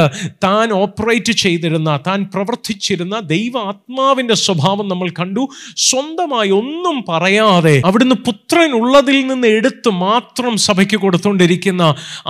[0.46, 5.44] താൻ ഓപ്പറേറ്റ് ചെയ്തിരുന്ന താൻ പ്രവർത്തിച്ചിരുന്ന ദൈവ ആത്മാവിന്റെ സ്വഭാവം നമ്മൾ കണ്ടു
[5.88, 11.84] സ്വന്തമായി ഒന്നും പറയാതെ അവിടുന്ന് പുത്രൻ ഉള്ളതിൽ നിന്ന് എടുത്ത് മാത്രം സഭയ്ക്ക് കൊടുത്തുകൊണ്ടിരിക്കുന്ന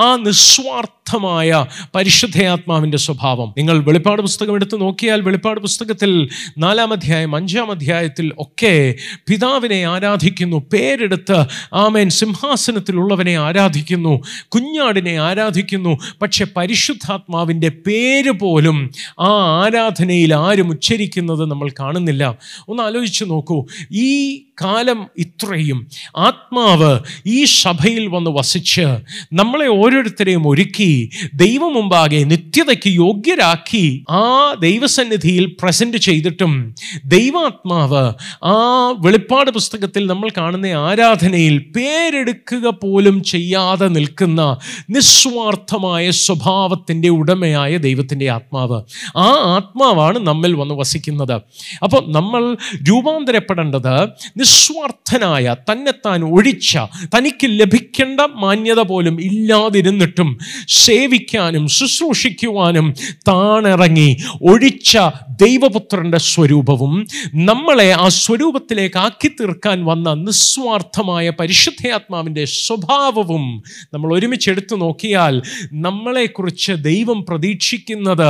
[0.05, 1.50] ആ നിസ്വാർത്ഥമായ
[1.95, 3.53] പരിശുദ്ധയാത്മാവിന്റെ സ്വഭാവം.
[3.57, 8.95] നിങ്ങൾ വെളിപ്പാട് പുസ്തകം എടുത്ത് നോക്കിയാൽ വെളിപ്പാട് പുസ്തകത്തിൽ നാലാം അധ്യായം അഞ്ചാം അധ്യായത്തിൽ ഒക്കെ
[9.27, 10.65] പിതാവിനെ ആരാധിക്കുന്നു.
[10.73, 12.09] പേരെടുത്ത് ആമേൻ.
[12.09, 14.21] സിംഹാസനത്തിലുള്ളവനെ ആരാധിക്കുന്നു.
[14.47, 15.97] കുഞ്ഞാടിനെ ആരാധിക്കുന്നു.
[16.21, 19.27] പക്ഷെ പരിശുദ്ധാത്മാവിന്റെ പേര് പോലും ആ
[19.63, 22.37] ആരാധനയിൽ ആരും ഉച്ചരിക്കുന്നത് നമ്മൾ കാണുന്നില്ല.
[22.67, 23.65] ഒന്ന് ആലോചിച്ച് നോക്കൂ.
[23.91, 25.87] ഈ കാലം ഇത്രയും
[26.17, 28.81] ആത്മാവ് ഈ സഭയിൽ വന്ന് വസിച്ച്
[29.33, 34.21] നമ്മളെ ഓരോരുത്തരെയും ഒരുക്കി ദൈവം മുമ്പാകെ നിത്യതയ്ക്ക് യോഗ്യരാക്കി ആ
[34.59, 36.53] ദൈവസന്നിധിയിൽ പ്രസന്റ് ചെയ്തിട്ടും
[37.05, 38.01] ദൈവാത്മാവ്
[38.43, 38.53] ആ
[39.03, 44.41] വെളിപ്പാട് പുസ്തകത്തിൽ നമ്മൾ കാണുന്ന ആരാധനയിൽ പേരെടുക്കുക പോലും ചെയ്യാതെ നിൽക്കുന്ന
[44.89, 48.79] നിസ്വാർത്ഥമായ സ്വഭാവത്തിന്റെ ഉടമയായ ദൈവത്തിന്റെ ആത്മാവ്.
[49.17, 51.35] ആ ആത്മാവാണ് നമ്മിൽ വന്ന് വസിക്കുന്നത്.
[51.83, 52.43] അപ്പോൾ നമ്മൾ
[52.89, 53.95] രൂപാന്തരപ്പെടേണ്ടത്
[54.37, 56.73] നിസ്വാർത്ഥനായ തന്നെത്താൻ ഒഴിച്ച
[57.17, 60.31] തനിക്ക് ലഭിക്കേണ്ട മാന്യത പോലും ഇല്ലാതിരുന്നിട്ടും
[60.67, 62.88] സേവിക്കാനും ശുശ്രൂഷിക്കുവാനും
[63.29, 64.10] താണിറങ്ങി
[64.50, 64.91] ഒഴിച്ച
[65.41, 66.94] ദൈവപുത്രന്റെ സ്വരൂപവും
[67.46, 73.46] നമ്മളെ ആ സ്വരൂപത്തിലേക്ക് ആക്കി തീർക്കാൻ വന്ന നിസ്വാർത്ഥമായ പരിശുദ്ധയാത്മാവിന്റെ സ്വഭാവവും
[73.94, 75.36] നമ്മൾ ഒരുമിച്ച് എടുത്തു നോക്കിയാൽ
[75.86, 78.29] നമ്മളെക്കുറിച്ച് ദൈവം പ്രതീക്ഷിക്കുന്നത്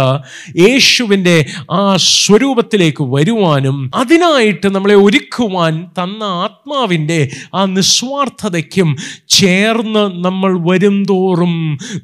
[0.59, 1.37] യേശുവിന്റെ
[1.71, 7.19] ആ സ്വരൂപത്തിലേക്ക് വരുവാനും അതിനായിട്ട് നമ്മളെ ഒരുക്കുവാൻ തന്ന ആത്മാവിന്റെ
[7.55, 8.89] ആ നിസ്വാർത്ഥതയ്ക്കും
[9.35, 11.53] ചേർന്ന് നമ്മൾ വരും തോറും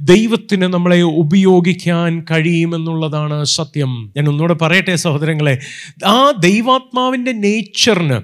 [0.05, 0.99] ദൈവത്തിന് നമ്മളെ
[1.31, 3.19] ഉപയോഗിക്കാൻ കഴിയുമെന്നുള്ളതാണ്
[3.51, 3.91] സത്യം.
[4.15, 5.53] ഞാൻ ഒന്നുകൂടെ പറയട്ടെ സഹോദരങ്ങളെ
[6.07, 8.17] ആ ദൈവാത്മാവിന്റെ നേച്ചറിന്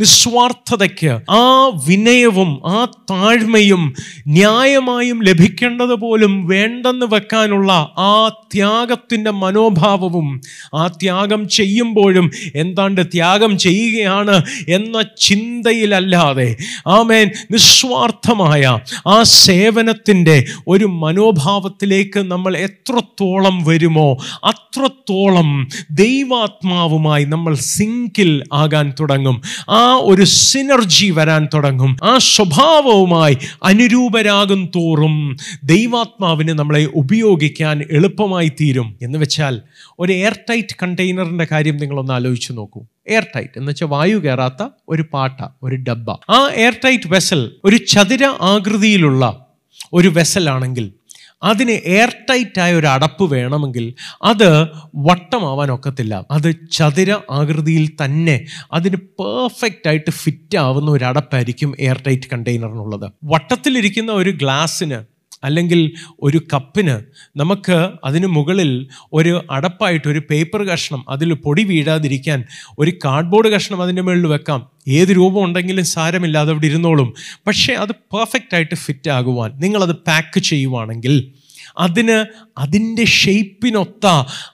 [0.00, 1.42] നിസ്വാർത്ഥതയ്ക്ക് ആ
[1.86, 2.78] വിനയവും ആ
[3.10, 3.82] താഴ്മയും
[4.34, 7.72] ന്യായമായും ലഭിക്കേണ്ടത് പോലും വേണ്ടെന്ന് വെക്കാനുള്ള
[8.04, 8.12] ആ
[8.54, 10.28] ത്യാഗത്തിന്റെ മനോഭാവവും
[10.74, 14.36] ആ ത്യാഗം ചെയ്യുമ്പോഴും എന്താണ്ട് ത്യാഗം ചെയ്യുകയാണ്
[14.70, 16.48] എന്ന ചിന്തയിലല്ലാതെ
[16.94, 18.62] ആമേൻ നിസ്വാർത്ഥമായ
[19.08, 20.36] ആ സേവനത്തിന്റെ
[20.68, 29.42] ഒരു മനോഭാവത്തിലേക്ക് നമ്മൾ എത്രത്തോളം വരുമോ അത്രത്തോളം ദൈവാത്മാവുമായി നമ്മൾ സിങ്കിൽ ആകാൻ തുടങ്ങും.
[29.70, 31.96] ആ ഒരു സിനർജി വരാൻ തുടങ്ങും.
[32.04, 38.98] ആ സ്വഭാവവുമായി അനുരൂപരാകും തോറും ദൈവാത്മാവിന് നമ്മളെ ഉപയോഗിക്കാൻ എളുപ്പമായി തീരും.
[39.02, 39.62] എന്ന് വെച്ചാൽ
[39.98, 42.82] ഒരു എയർ ടൈറ്റ് കണ്ടെയ്നറിന്റെ കാര്യം നിങ്ങളൊന്ന് ആലോചിച്ച് നോക്കൂ.
[43.08, 46.10] എയർ ടൈറ്റ് എന്ന് വെച്ചാൽ വായു കയറാത്ത ഒരു പാട്ട ഒരു ഡബ്ബ.
[46.10, 49.46] ആ എയർ ടൈറ്റ് വെസൽ ഒരു ചതുര ആകൃതിയിലുള്ള
[49.92, 50.92] ഒരു വെസലാണെങ്കിൽ
[51.44, 53.86] അതിന് എയർ ടൈറ്റ് ആയ ഒരു അടപ്പ് വേണമെങ്കിൽ
[54.22, 54.48] അത്
[54.96, 56.14] വട്ടമാവാൻ ഒക്കത്തില്ല.
[56.30, 58.36] അത് ചതുര ആകൃതിയിൽ തന്നെ
[58.72, 65.00] അതിന് പെർഫെക്റ്റ് ആയിട്ട് ഫിറ്റ് ആവുന്ന ഒരു അടപ്പായിരിക്കും എയർ ടൈറ്റ് കണ്ടെയ്നറിനുള്ളത് വട്ടത്തിലിരിക്കുന്ന ഒരു ഗ്ലാസ്സിന്
[65.44, 66.96] അല്ലെങ്കിൽ ഒരു കപ്പിന്
[67.36, 72.44] നമുക്ക് അതിന് മുകളിൽ ഒരു അടപ്പായിട്ട് ഒരു പേപ്പർ കഷ്ണം അതിൽ പൊടി വീഴാതിരിക്കാൻ
[72.78, 74.70] ഒരു കാർഡ്ബോർഡ് കഷ്ണം അതിന്റെ മുകളിൽ വെക്കാം.
[74.88, 77.14] ഏത് രൂപം ഉണ്ടെങ്കിലും സാരമില്ലാതെ അവിടെ ഇരുന്നോളും.
[77.46, 81.14] പക്ഷേ അത് പെർഫെക്റ്റ് ആയിട്ട് ഫിറ്റ് ആകുവാൻ നിങ്ങളത് പാക്ക് ചെയ്യുവാണെങ്കിൽ
[81.78, 82.24] അതിന്
[82.58, 84.06] അതിന്റെ ഷേപ്പിനൊത്ത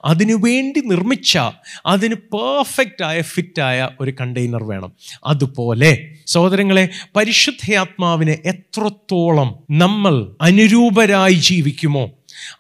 [0.05, 1.39] അതിനു വേണ്ടി നിർമ്മിച്ച
[1.87, 4.93] അതിന് പെർഫെക്റ്റ് ആയ ഫിറ്റായ ഒരു കണ്ടെയ്നർ വേണം.
[5.27, 12.11] അതുപോലെ സഹോദരങ്ങളെ പരിശുദ്ധയാത്മാവിനെ എത്രത്തോളം നമ്മൾ അനുരൂപരായി ജീവിക്കുമോ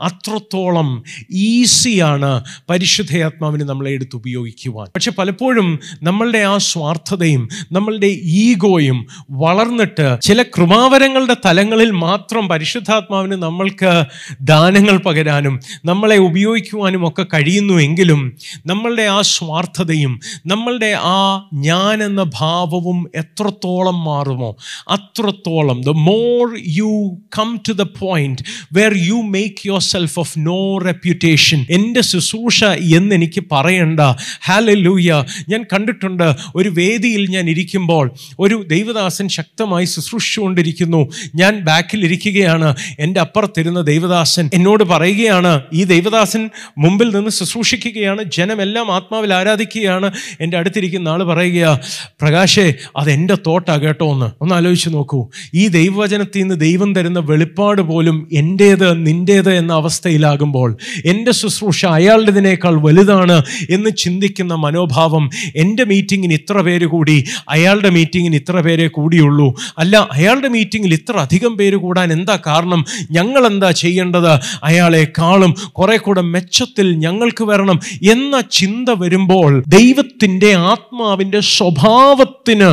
[0.00, 4.86] അത്രത്തോളം ഈസിയാണ് പരിശുദ്ധയാത്മാവിന് നമ്മളെ എടുത്ത് ഉപയോഗിക്കുവാൻ.
[4.94, 14.04] പക്ഷെ പലപ്പോഴും നമ്മളുടെ ആ സ്വാർത്ഥതയും നമ്മളുടെ ഈഗോയും വളർന്നിട്ട് ചില കൃപാവരങ്ങളുടെ തലങ്ങളിൽ മാത്രം പരിശുദ്ധാത്മാവിന് നമ്മൾക്ക്
[14.40, 24.04] ദാനങ്ങൾ പകരാനും നമ്മളെ ഉപയോഗിക്കുവാനും ഒക്കെ കഴിയുന്നുവെങ്കിലും നമ്മളുടെ ആ സ്വാർത്ഥതയും നമ്മളുടെ ആ ഞാൻ എന്ന ഭാവവും എത്രത്തോളം
[24.04, 24.56] മാറുമോ
[24.88, 25.80] അത്രത്തോളം.
[25.80, 32.00] The more you come to the point where you make yourself of no reputation എന്റെ
[32.00, 34.00] ശുശ്രൂഷ എന്ന് എനിക്ക് പറയണ്ട.
[34.44, 41.08] ഹാലലൂയ ഞാൻ കണ്ടിട്ടുണ്ട് ഒരു വേദിയിൽ ഞാൻ ഇരിക്കുമ്പോൾ ഒരു ദൈവദാസൻ ശക്തമായി ശുശ്രൂഷിച്ചുകൊണ്ടിരിക്കുന്നു.
[41.34, 42.74] ഞാൻ ബാക്കിൽ ഇരിക്കുകയാണ്.
[42.98, 45.60] എന്റെ അപ്പുറത്തിരുന്ന ദൈവദാസൻ എന്നോട് പറയുകയാണ്.
[45.72, 48.24] ഈ ദൈവദാസൻ മുമ്പിൽ നിന്ന് ശുശ്രൂഷിക്കുകയാണ്.
[48.24, 50.12] ജനമെല്ലാം ആത്മാവിൽ ആരാധിക്കുകയാണ്.
[50.40, 51.80] എന്റെ അടുത്തിരിക്കുന്ന ആൾ പറയുക
[52.22, 54.30] പ്രകാശേ അതെന്റെ തോട്ടാ കേട്ടോ ഒന്ന്.
[54.40, 55.28] ഒന്ന് ആലോചിച്ച് നോക്കൂ.
[55.54, 60.70] ഈ ദൈവവചനത്തിൽ നിന്ന് ദൈവം തരുന്ന വെളിപ്പാട് പോലും എന്റേത് നിന്റേത് എന്ന അവസ്ഥയിലാകുമ്പോൾ
[61.04, 63.36] എന്റെ ശുശ്രൂഷ അയാളുടേതിനേക്കാൾ വലുതാണ്
[63.70, 65.24] എന്ന് ചിന്തിക്കുന്ന മനോഭാവം
[65.56, 67.16] എന്റെ മീറ്റിങ്ങിന് ഇത്ര പേര് കൂടി
[67.48, 69.48] അയാളുടെ മീറ്റിങ്ങിന് ഇത്ര പേരെ കൂടിയുള്ളൂ.
[69.78, 72.80] അല്ല അയാളുടെ മീറ്റിങ്ങിൽ ഇത്ര അധികം പേര് കൂടാൻ എന്താ കാരണം?
[73.10, 74.32] ഞങ്ങൾ എന്താ ചെയ്യേണ്ടത്
[74.64, 77.78] അയാളെക്കാളും കുറെ കൂടെ മെച്ചത്തിൽ ഞങ്ങൾക്ക് വരണം
[78.10, 82.70] എന്ന ചിന്ത വരുമ്പോൾ ദൈവത്തിന്റെ ആത്മാവിന്റെ സ്വഭാവത്തിന്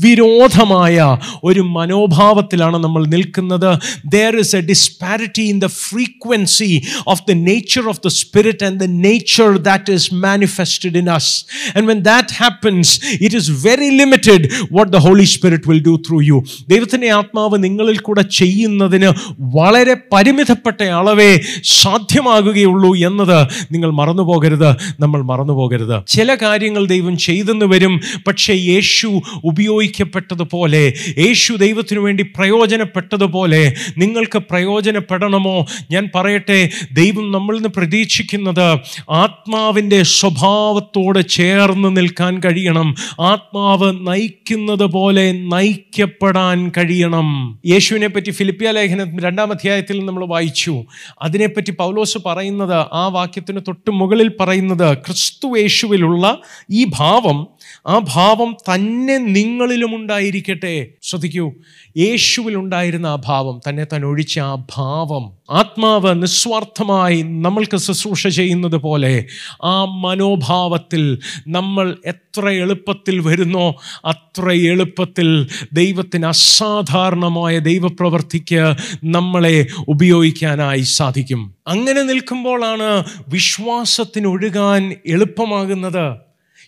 [0.00, 3.78] വിരോധമായ ഒരു മനോഭാവത്തിലാണ് നമ്മൾ നിൽക്കുന്നത്.
[4.06, 8.84] There is a disparity in the frequency of the nature of the spirit and the
[8.84, 11.44] nature that is manifested in us
[11.76, 16.20] and when that happens it is very limited what the holy spirit will do through
[16.20, 19.10] you ദൈവത്തിന്റെ ആത്മാവ് നിങ്ങളിൽ കൂടെ ചെയ്യുന്നതിന്
[19.40, 24.70] വളരെ പരിമിതപ്പെട്ട അളവേ സാധ്യമാകുകയുള്ളൂ എന്നത് നിങ്ങൾ മറന്നുപോകരുത്.
[25.00, 26.06] നമ്മൾ മറന്നുപോകരുത്.
[26.06, 28.00] ചില കാര്യങ്ങൾ ദൈവം ചെയ്തെന്ന് വരും.
[28.26, 29.20] പക്ഷേ യേശു
[29.66, 35.66] ഉപയോഗിക്കപ്പെട്ടതുപോലെ യേശു ദൈവത്തിനു വേണ്ടി പ്രയോജനപ്പെട്ടതുപോലെ നിങ്ങൾക്ക് പ്രയോജനപ്പെടണമോ?
[35.90, 38.78] ഞാൻ പറയട്ടെ ദൈവം നമ്മളിൽ നിന്ന് പ്രതീക്ഷിക്കുന്നത്
[39.10, 42.94] ആത്മാവിന്റെ സ്വഭാവത്തോട് ചേർന്ന് നിൽക്കാൻ കഴിയണം.
[43.20, 47.58] ആത്മാവ് നയിക്കുന്നത് പോലെ നയിക്കപ്പെടാൻ കഴിയണം.
[47.66, 50.84] യേശുവിനെ പറ്റി ഫിലിപ്പിയ ലേഖനം രണ്ടാം അധ്യായത്തിൽ നമ്മൾ വായിച്ചു.
[51.22, 56.38] അതിനെപ്പറ്റി പൗലോസ് പറയുന്നത് ആ വാക്യത്തിന് തൊട്ട് മുകളിൽ പറയുന്നത് ക്രിസ്തു യേശുവിലുള്ള
[56.70, 57.46] ഈ ഭാവം
[57.86, 61.52] ആ ഭാവം തന്നെ നിങ്ങളിലും ഉണ്ടായിരിക്കട്ടെ ശ്രദ്ധിക്കൂ
[61.96, 69.26] യേശുവിൽ ഉണ്ടായിരുന്ന ആ ഭാവം തന്നെ താൻ ഒഴിച്ച ആ ഭാവം ആത്മാവ് നിസ്വാർത്ഥമായി നമ്മൾക്ക് ശുശ്രൂഷ ചെയ്യുന്നത് പോലെ
[69.64, 71.18] ആ മനോഭാവത്തിൽ
[71.48, 81.54] നമ്മൾ എത്ര എളുപ്പത്തിൽ വരുന്നോ അത്ര എളുപ്പത്തിൽ ദൈവത്തിന് അസാധാരണമായ ദൈവപ്രവർത്തിക്ക് നമ്മളെ ഉപയോഗിക്കാനായി സാധിക്കും.
[81.66, 86.25] അങ്ങനെ നിൽക്കുമ്പോഴാണ് വിശ്വാസത്തിന് ഒഴുകാൻ എളുപ്പമാകുന്നത്.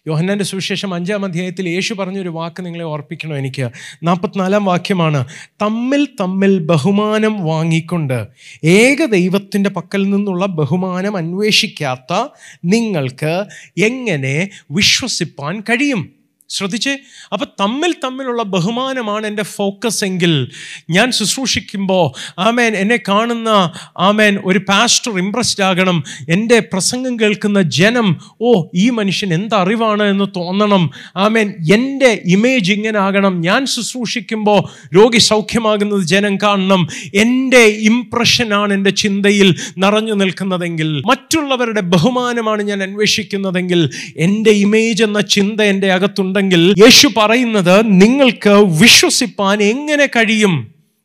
[0.08, 3.70] യോഹന്നാന്റെ സുവിശേഷം അഞ്ചാം അധ്യായത്തിൽ യേശു പറഞ്ഞൊരു വാക്ക് നിങ്ങളെ ഓർപ്പിക്കണം എനിക്ക്?
[4.02, 5.20] നാൽപ്പത്തിനാലാം വാക്യമാണ്
[5.62, 8.18] തമ്മിൽ തമ്മിൽ ബഹുമാനം വാങ്ങിക്കൊണ്ട്
[8.64, 12.12] ഏക ദൈവത്തിന്റെ പക്കൽ നിന്നുള്ള ബഹുമാനം അന്വേഷിക്കാത്ത
[12.64, 13.44] നിങ്ങൾക്ക്
[13.80, 16.17] എങ്ങനെ വിശ്വസിപ്പാൻ കഴിയും?
[16.50, 16.96] ശ്രദ്ധിച്ചേ?
[17.32, 20.48] അപ്പൊ തമ്മിൽ തമ്മിലുള്ള ബഹുമാനമാണ് എന്റെ ഫോക്കസ് എങ്കിൽ
[20.90, 26.04] ഞാൻ ശുശ്രൂഷിക്കുമ്പോൾ ആമേൻ എന്നെ കാണുന്ന ആമേൻ ഒരു പാസ്റ്റർ ഇംപ്രസ്ഡ് ആകണം.
[26.28, 30.90] എന്റെ പ്രസംഗം കേൾക്കുന്ന ജനം ഓ ഈ മനുഷ്യൻ എന്തറിവാണ് എന്ന് തോന്നണം.
[31.16, 33.40] ആമേൻ എന്റെ ഇമേജ് ഇങ്ങനെ ആകണം.
[33.40, 34.60] ഞാൻ ശുശ്രൂഷിക്കുമ്പോൾ
[34.94, 36.88] രോഗി സൗഖ്യമാകുന്നത് ജനം കാണണം.
[37.14, 45.90] എന്റെ ഇംപ്രഷനാണ് എന്റെ ചിന്തയിൽ നിറഞ്ഞു നിൽക്കുന്നതെങ്കിൽ മറ്റുള്ളവരുടെ ബഹുമാനമാണ് ഞാൻ അന്വേഷിക്കുന്നതെങ്കിൽ എന്റെ ഇമേജ് എന്ന ചിന്ത എന്റെ
[46.38, 50.54] അകത്തുണ്ടെങ്കിൽ യേശു പറയുന്നത് നിങ്ങൾക്ക് വിശ്വസിപ്പാൻ എങ്ങനെ കഴിയും?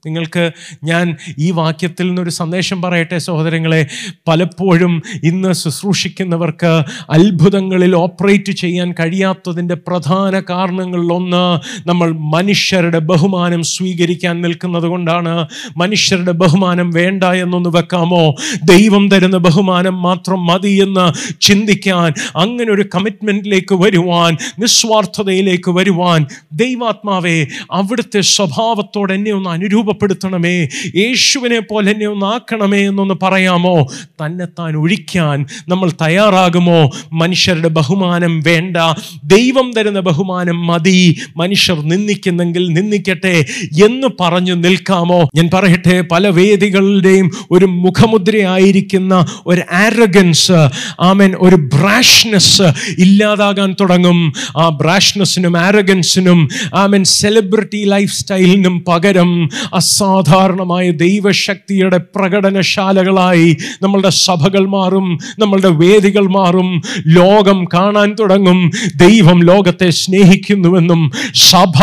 [0.05, 0.51] നിങ്ങൾക്ക്
[0.83, 3.87] ഞാൻ ഈ വാക്യത്തിൽ നിന്നൊരു സന്ദേശം പറയട്ടെ സഹോദരങ്ങളെ.
[4.27, 11.43] പലപ്പോഴും ഇന്ന് ശുശ്രൂഷിക്കുന്നവർക്ക് അത്ഭുതങ്ങളിൽ ഓപ്പറേറ്റ് ചെയ്യാൻ കഴിയാത്തതിന്റെ പ്രധാന കാരണങ്ങളിലൊന്ന്
[11.87, 15.47] നമ്മൾ മനുഷ്യരുടെ ബഹുമാനം സ്വീകരിക്കാൻ നിൽക്കുന്നത് കൊണ്ടാണ്.
[15.77, 18.35] മനുഷ്യരുടെ ബഹുമാനം വേണ്ട എന്നൊന്ന് വെക്കാമോ?
[18.63, 21.05] ദൈവം തരുന്ന ബഹുമാനം മാത്രം മതി എന്ന്
[21.41, 31.59] ചിന്തിക്കാൻ അങ്ങനെ ഒരു കമ്മിറ്റ്മെന്റിലേക്ക് വരുവാൻ നിസ്വാർത്ഥതയിലേക്ക് വരുവാൻ ദൈവാത്മാവെ അവിടുത്തെ സ്വഭാവത്തോടെ എന്നെ ഒന്ന് അനുരൂപ രൂപപ്പെടുത്തണമേ യേശുവിനെ
[31.59, 33.87] പോലെ എന്നെ ഒന്ന് ആക്കണമേ എന്നൊന്ന് പറയാമോ?
[34.25, 36.91] തന്നെത്താൻ ഒഴിക്കാൻ നമ്മൾ തയ്യാറാകുമോ?
[37.13, 38.77] മനുഷ്യരുടെ ബഹുമാനം വേണ്ട.
[39.23, 41.17] ദൈവം തരുന്ന ബഹുമാനം മതി.
[41.37, 43.45] മനുഷ്യർ നിന്ദിക്കുന്നെങ്കിൽ നിന്ദിക്കട്ടെ
[43.85, 45.29] എന്ന് പറഞ്ഞു നിൽക്കാമോ?
[45.35, 50.51] ഞാൻ പറയട്ടെ പല വേദികളുടെയും ഒരു മുഖമുദ്രയായിരിക്കുന്ന ഒരു ആരഗൻസ്
[50.99, 52.61] ആമൻ ഒരു ബ്രാഷ്നെസ്
[52.99, 54.33] ഇല്ലാതാകാൻ തുടങ്ങും.
[54.57, 59.49] ആ ബ്രാഷ്നെസ്സിനും ആരഗൻസിനും ആമൻ സെലിബ്രിറ്റി ലൈഫ് സ്റ്റൈലിനും പകരം
[59.83, 63.49] അസാധാരണമായ ദൈവശക്തിയുടെ പ്രകടനശാലകളായി
[63.81, 65.07] നമ്മളുടെ സഭകൾ മാറും
[65.39, 66.69] നമ്മളുടെ വേദികൾ മാറും
[67.13, 68.59] ലോകം കാണാൻ തുടങ്ങും
[68.95, 71.01] ദൈവം ലോകത്തെ സ്നേഹിക്കുന്നുവെന്നും
[71.49, 71.77] സഭ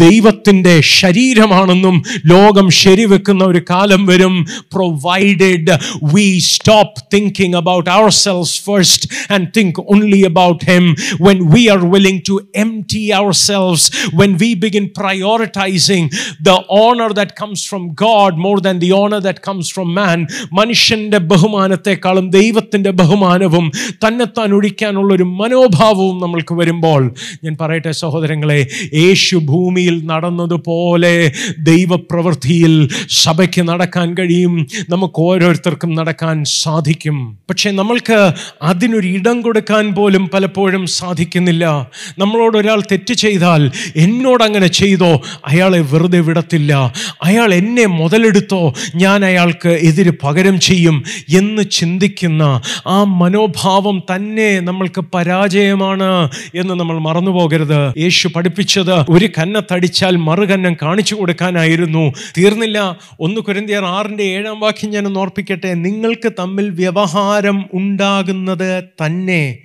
[0.00, 4.34] ദൈവത്തിന്റെ ശരീരമാണെന്നും ലോകം ശരിവെക്കുന്ന ഒരു കാലം വരും.
[4.74, 5.74] Provided
[6.12, 10.84] we stop thinking about ourselves first and think only about him
[11.20, 12.36] when we are willing to
[12.92, 13.02] empty
[13.42, 16.08] ourselves when we begin prioritising
[16.42, 21.18] the honour that comes from God more than the honour that comes from man മനുഷ്യന്റെ
[21.18, 23.70] ബഹുമാനത്തെക്കാളും ദൈവത്തിന്റെ ബഹുമാനവും
[24.06, 34.14] തന്നെത്താൻ ഒഴിക്കാനുള്ള ഒരു മനോഭാവവും നമ്മൾക്ക് വരുമ്പോൾ ഞാൻ പറയട്ടെ സഹോദരങ്ങളെ യേശു ഭൂമിയിൽ നടന്നതുപോലെ ദൈവപ്രവൃത്തിയിൽ സഭയ്ക്ക് നടക്കാൻ
[34.14, 34.66] കഴിയും.
[34.88, 37.38] നമുക്ക് ഓരോരുത്തർക്കും നടക്കാൻ സാധിക്കും.
[37.48, 38.32] പക്ഷേ നമ്മൾക്ക്
[38.62, 41.90] അതിനൊരു ഇടം കൊടുക്കാൻ പോലും പലപ്പോഴും സാധിക്കുന്നില്ല.
[42.18, 45.20] നമ്മളോട് ഒരാൾ തെറ്റ് ചെയ്താൽ എന്നോട് അങ്ങനെ ചെയ്തോ?
[45.46, 46.92] അയാളെ വെറുതെ വിടത്തില്ല.
[47.22, 51.04] അയാൾ എന്നെ മുതലെടുത്തോ ഞാൻ അയാൾക്ക് എതിര് പകരം ചെയ്യും
[51.36, 60.16] എന്ന് ചിന്തിക്കുന്ന ആ മനോഭാവം തന്നെ നമ്മൾക്ക് പരാജയമാണ് എന്ന് നമ്മൾ മറന്നു പോകരുത് യേശു പഠിപ്പിച്ചത് ഒരു കന്നത്തടിച്ചാൽ
[60.16, 62.12] മറുകന്നം കാണിച്ചു കൊടുക്കാനായിരുന്നു.
[62.38, 62.98] തീർന്നില്ല.
[63.20, 65.74] ഒന്ന് കുരന്തിയർ ആറിന്റെ ഏഴാം വാക്യം ഞാൻ ഓർപ്പിക്കട്ടെ.
[65.74, 69.58] നിങ്ങൾക്ക് തമ്മിൽ വ്യവഹാരം ഉണ്ടാകുന്നത് തന്നെ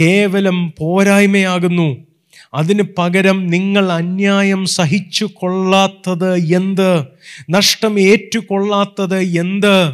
[0.00, 2.11] കേവലം പോരായ്മയാകുന്നു.
[2.54, 7.04] അതിന് പകരം നിങ്ങൾ അന്യായം സഹിച്ചു കൊള്ളാത്തത് എന്ത്?
[7.50, 9.92] നഷ്ടം ഏറ്റുകൊള്ളാത്തത് എന്ത്?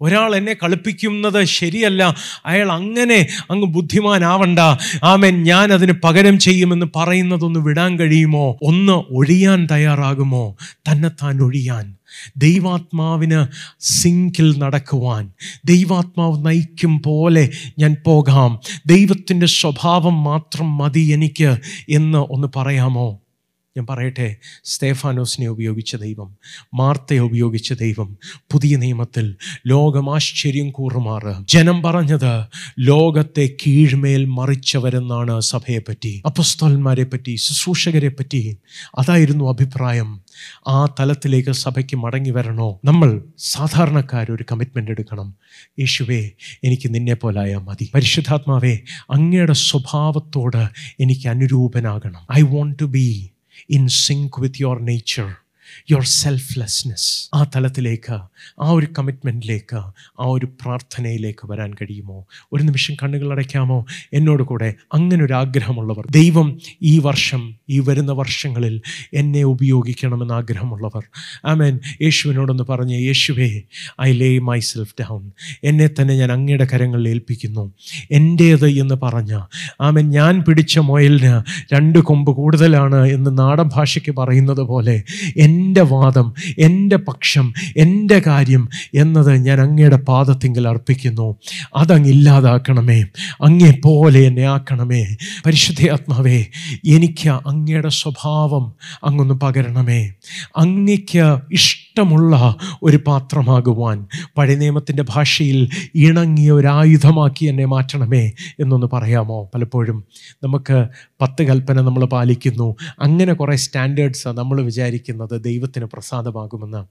[0.00, 2.14] ഒരാൾ എന്നെ കളിപ്പിക്കുന്നത് ശരിയല്ല.
[2.46, 4.58] അയാൾ അങ്ങനെ അങ്ങ് ബുദ്ധിമാനാവണ്ട.
[5.04, 5.42] ആമൻ.
[5.42, 8.58] ഞാൻ അതിന് പകരം ചെയ്യുമെന്ന് പറയുന്നതൊന്ന് വിടാൻ കഴിയുമോ?
[8.62, 10.56] ഒന്ന് ഒഴിയാൻ തയ്യാറാകുമോ?
[10.72, 11.97] തന്നെത്താൻ ഒഴിയാൻ.
[12.36, 13.46] ദൈവാത്മാവിന്
[13.80, 15.32] സിങ്കിൽ നടക്കുവാൻ
[15.64, 18.60] ദൈവാത്മാവ് നയിക്കും പോലെ ഞാൻ പോകാം.
[18.86, 21.56] ദൈവത്തിന്റെ സ്വഭാവം മാത്രം മതി എനിക്ക്
[21.88, 23.20] എന്ന് ഒന്ന് പറയാമോ?
[23.78, 26.36] ഞാൻ പറയട്ടെ സ്തേഫാനോസിനെ ഉപയോഗിച്ച ദൈവം
[26.74, 28.18] മാർത്തയെ ഉപയോഗിച്ച ദൈവം
[28.52, 29.36] പുതിയ നിയമത്തിൽ
[29.66, 31.34] ലോകം ആശ്ചര്യം കൂറുമാറ്.
[31.48, 32.46] ജനം പറഞ്ഞത്
[32.78, 38.56] ലോകത്തെ കീഴ്മേൽ മറിച്ചവരെന്നാണ് സഭയെ പറ്റി അപ്പസ്തോലന്മാരെ പറ്റി ശുശ്രൂഷകരെ പറ്റി
[38.98, 40.20] അതായിരുന്നു അഭിപ്രായം.
[40.68, 42.80] ആ തലത്തിലേക്ക് സഭയ്ക്ക് മടങ്ങി വരണോ?
[42.84, 45.34] നമ്മൾ സാധാരണക്കാർ ഒരു കമ്മിറ്റ്മെന്റ് എടുക്കണം.
[45.78, 46.30] യേശുവേ
[46.64, 47.90] എനിക്ക് നിന്നെ പോലായാൽ മതി.
[47.94, 48.78] പരിശുദ്ധാത്മാവേ
[49.10, 50.68] അങ്ങയുടെ സ്വഭാവത്തോട്
[51.00, 52.38] എനിക്ക് അനുരൂപനാകണം.
[52.38, 53.30] I want to be
[53.70, 55.28] in sync with your nature
[55.90, 58.12] your selflessness ആ തലത്തിലേക്ക്
[58.62, 59.76] ആ ഒരു കമ്മിറ്റ്മെന്റിലേക്ക്
[60.20, 62.26] ആ ഒരു പ്രാർത്ഥനയിലേക്ക് വരാൻ കഴിയുമോ?
[62.52, 63.86] ഒരു നിമിഷം കണ്ണുകൾ അടയ്ക്കാമോ?
[64.12, 68.80] എന്നോട് കൂടെ അങ്ങനെ ഒരു ആഗ്രഹമുള്ളവർ ദൈവം ഈ വർഷം ഈ വരുന്ന വർഷങ്ങളിൽ
[69.14, 71.04] എന്നെ ഉപയോഗിക്കണമെന്ന് ആഗ്രഹമുള്ളവർ.
[71.44, 71.80] ആമേൻ.
[72.02, 73.62] യേശുവിനോടൊന്ന് പറഞ്ഞ് യേശുവേ
[74.02, 75.32] I lay myself down
[75.64, 77.72] എന്നെ തന്നെ ഞാൻ അങ്ങയുടെ കരങ്ങളിൽ ഏൽപ്പിക്കുന്നു.
[78.10, 79.44] എന്റേത് എന്ന് പറഞ്ഞ
[79.80, 81.42] ആമേൻ ഞാൻ പിടിച്ച മുയലിന്
[81.74, 85.02] രണ്ട് കൊമ്പ് കൂടുതലാണ് എന്ന് നാടൻ ഭാഷയ്ക്ക് പറയുന്നത് പോലെ
[85.78, 91.36] എന്റെ വാദം എന്റെ പക്ഷം എന്റെ കാര്യം എന്നത് ഞാൻ അങ്ങയുടെ പാദത്തിങ്കിൽ അർപ്പിക്കുന്നു.
[91.76, 93.04] അതങ്ങ് ഇല്ലാതാക്കണമേ.
[93.44, 95.16] അങ്ങേ പോലെ എന്നെ ആക്കണമേ.
[95.46, 96.44] പരിശുദ്ധ ആത്മാവേ
[96.86, 98.72] എനിക്ക് അങ്ങയുടെ സ്വഭാവം
[99.04, 100.12] അങ്ങൊന്ന് പകരണമേ.
[100.56, 101.38] അങ്ങയ്ക്ക്
[101.88, 104.06] ഇഷ്ടമുള്ള ഒരു പാത്രമാകുവാൻ
[104.38, 109.50] പഴയ നിയമത്തിന്റെ ഭാഷയിൽ ഇണങ്ങിയ ഒരു ആയുധമാക്കി എന്നെ മാറ്റണമേ എന്നൊന്ന് പറയാമോ?
[109.54, 110.04] പലപ്പോഴും
[110.44, 110.86] നമുക്ക്
[111.20, 112.76] പത്ത് കൽപ്പന നമ്മൾ പാലിക്കുന്നു.
[113.00, 116.82] അങ്ങനെ കുറേ സ്റ്റാൻഡേർഡ്സ് നമ്മൾ വിചാരിക്കുന്നത് ദൈവത്തിന് പ്രസാദമാകുമെന്ന്.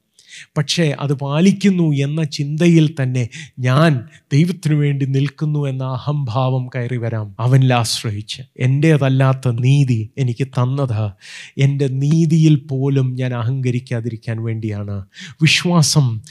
[0.57, 7.35] പക്ഷേ അത് പാലിക്കുന്നു എന്ന ചിന്തയിൽ തന്നെ ഞാൻ ദൈവത്തിനു വേണ്ടി നിൽക്കുന്നു എന്ന അഹംഭാവം കയറി വരാം.
[7.39, 8.41] അവനിൽ ആശ്രയിച്ച്.
[8.59, 11.11] എന്റേതല്ലാത്ത നീതി എനിക്ക് തന്നത്
[11.57, 15.05] എന്റെ നീതിയിൽ പോലും ഞാൻ അഹങ്കരിക്കാതിരിക്കാൻ വേണ്ടിയാണ്.
[15.41, 16.21] വിശ്വാസം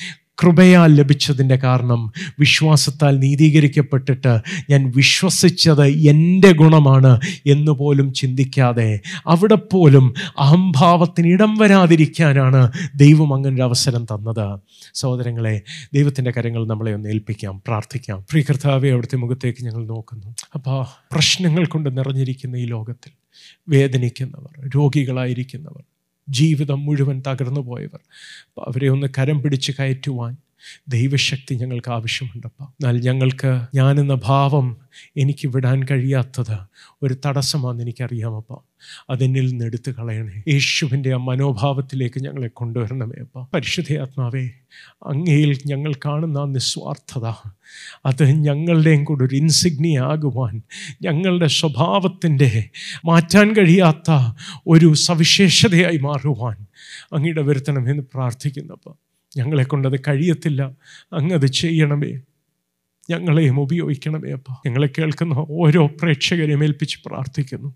[0.42, 11.28] കൃപയാൽ ലഭിച്ചതിന്റെ കാരണം വിശ്വാസത്താൽ നീതീകരിക്കപ്പെട്ടിട്ട് ഞാൻ വിശ്വസിച്ചത് എന്റെ ഗുണമാണ് എന്ന് പോലും ചിന്തിക്കാതെ അവിടെ പോലും അഹംഭാവത്തിന്
[11.28, 14.60] ഇടം വരാതിരിക്കാനാണ് ദൈവം അങ്ങനെ ഒരു അവസരം തന്നത്.
[14.94, 15.62] സഹോദരങ്ങളെ
[15.94, 18.24] ദൈവത്തിന്റെ കരങ്ങൾ നമ്മളെ ഒന്ന് ഏൽപ്പിക്കാം പ്രാർത്ഥിക്കാം.
[18.30, 20.34] പ്രിയ കർത്താവെ അവിടുത്തെ മുഖത്തേക്ക് ഞങ്ങൾ നോക്കുന്നു.
[20.54, 23.12] അപ്പോൾ പ്രശ്നങ്ങൾ കൊണ്ട് നിറഞ്ഞിരിക്കുന്ന ഈ ലോകത്തിൽ
[23.68, 25.82] വേദനിക്കുന്നവർ രോഗികളായിരിക്കുന്നവർ
[26.28, 28.00] ജീവിതം മുഴുവൻ തകർന്നു പോയവർ
[28.58, 30.36] അവരെ ഒന്ന് കരം പിടിച്ച് കയറ്റുവാൻ
[30.88, 32.62] ദൈവശക്തി ഞങ്ങൾക്ക് ആവശ്യമുണ്ടപ്പ.
[32.62, 34.76] എന്നാൽ ഞങ്ങൾക്ക് ഞാനെന്ന ഭാവം
[35.16, 36.56] എനിക്ക് വിടാൻ കഴിയാത്തത്
[37.02, 38.58] ഒരു തടസ്സമാണെന്ന് എനിക്കറിയാമപ്പ.
[39.10, 40.42] അതെന്നിൽ നിന്ന് എടുത്തു കളയണേ.
[40.48, 43.46] യേശുവിന്റെ ആ മനോഭാവത്തിലേക്ക് ഞങ്ങളെ കൊണ്ടുവരണമേ അപ്പ.
[43.54, 44.48] പരിശുദ്ധയാത്മാവേ
[45.06, 47.26] അങ്ങയിൽ ഞങ്ങൾ കാണുന്ന ആ നിസ്വാർത്ഥത
[48.06, 50.62] അത് ഞങ്ങളുടെയും കൂടെ ഒരു ഇൻസിഗ്നി ആകുവാൻ
[51.02, 52.68] ഞങ്ങളുടെ സ്വഭാവത്തിന്റെ
[53.04, 54.34] മാറ്റാൻ കഴിയാത്ത
[54.66, 56.66] ഒരു സവിശേഷതയായി മാറുവാൻ
[57.12, 59.05] അങ്ങയുടെ വരുത്തണമെന്ന് പ്രാർത്ഥിക്കുന്നപ്പോൾ
[59.36, 60.70] ഞങ്ങളെ കൊണ്ടത് കഴിയത്തില്ല.
[61.12, 62.20] അങ്ങത് ചെയ്യണമേ.
[63.10, 64.44] ഞങ്ങളെയും ഉപയോഗിക്കണമേ അപ്പ.
[64.66, 67.74] ഞങ്ങളെ കേൾക്കുന്ന ഓരോ പ്രേക്ഷകരെയും ഏൽപ്പിച്ച് പ്രാർത്ഥിക്കുന്നു.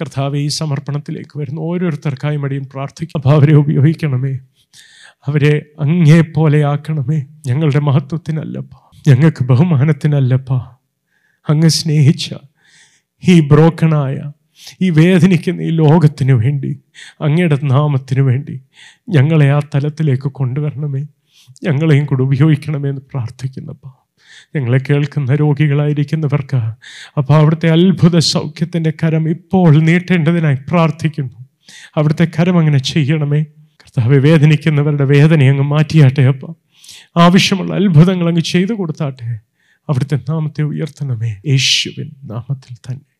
[0.00, 3.18] കർത്താവ് ഈ സമർപ്പണത്തിലേക്ക് വരുന്ന ഓരോരുത്തർക്കായും അടിയും പ്രാർത്ഥിക്കും.
[3.18, 4.38] അപ്പോൾ അവരെ ഉപയോഗിക്കണമേ.
[5.26, 7.24] അവരെ അങ്ങേപോലെ ആക്കണമേ.
[7.46, 8.70] ഞങ്ങളുടെ മഹത്വത്തിനല്ലപ്പ
[9.08, 10.52] ഞങ്ങൾക്ക് ബഹുമാനത്തിനല്ലപ്പ
[11.48, 12.34] അങ്ങ് സ്നേഹിച്ച
[13.28, 14.32] ഈ ബ്രോക്കണായ
[14.80, 16.80] ഈ വേദനിക്കുന്ന ഈ ലോകത്തിന് വേണ്ടി
[17.20, 18.60] അങ്ങയുടെ നാമത്തിന് വേണ്ടി
[19.08, 21.06] ഞങ്ങളെ ആ തലത്തിലേക്ക് കൊണ്ടുവരണമേ.
[21.64, 24.04] ഞങ്ങളെയും കൂടെ ഉപയോഗിക്കണമേ എന്ന് പ്രാർത്ഥിക്കുന്നപ്പോൾ
[24.58, 26.56] ഞങ്ങളെ കേൾക്കുന്ന രോഗികളായിരിക്കുന്നവർക്ക്
[27.18, 31.44] അപ്പോൾ അവിടുത്തെ അത്ഭുത സൗഖ്യത്തിന്റെ കരം ഇപ്പോൾ നീട്ടേണ്ടതിനായി പ്രാർത്ഥിക്കുന്നു.
[31.96, 33.42] അവിടുത്തെ കരം അങ്ങനെ ചെയ്യണമേ.
[33.42, 36.56] കർത്താവ് വേദനിക്കുന്നവരുടെ വേദന അങ്ങ് മാറ്റിയാട്ടെ അപ്പം.
[37.16, 39.40] ആവശ്യമുള്ള അത്ഭുതങ്ങൾ അങ്ങ് ചെയ്തു കൊടുത്താട്ടെ.
[39.88, 41.36] അവിടുത്തെ നാമത്തെ ഉയർത്തണമേ.
[41.46, 43.13] യേശുവിൻ നാമത്തിൽ തന്നെ.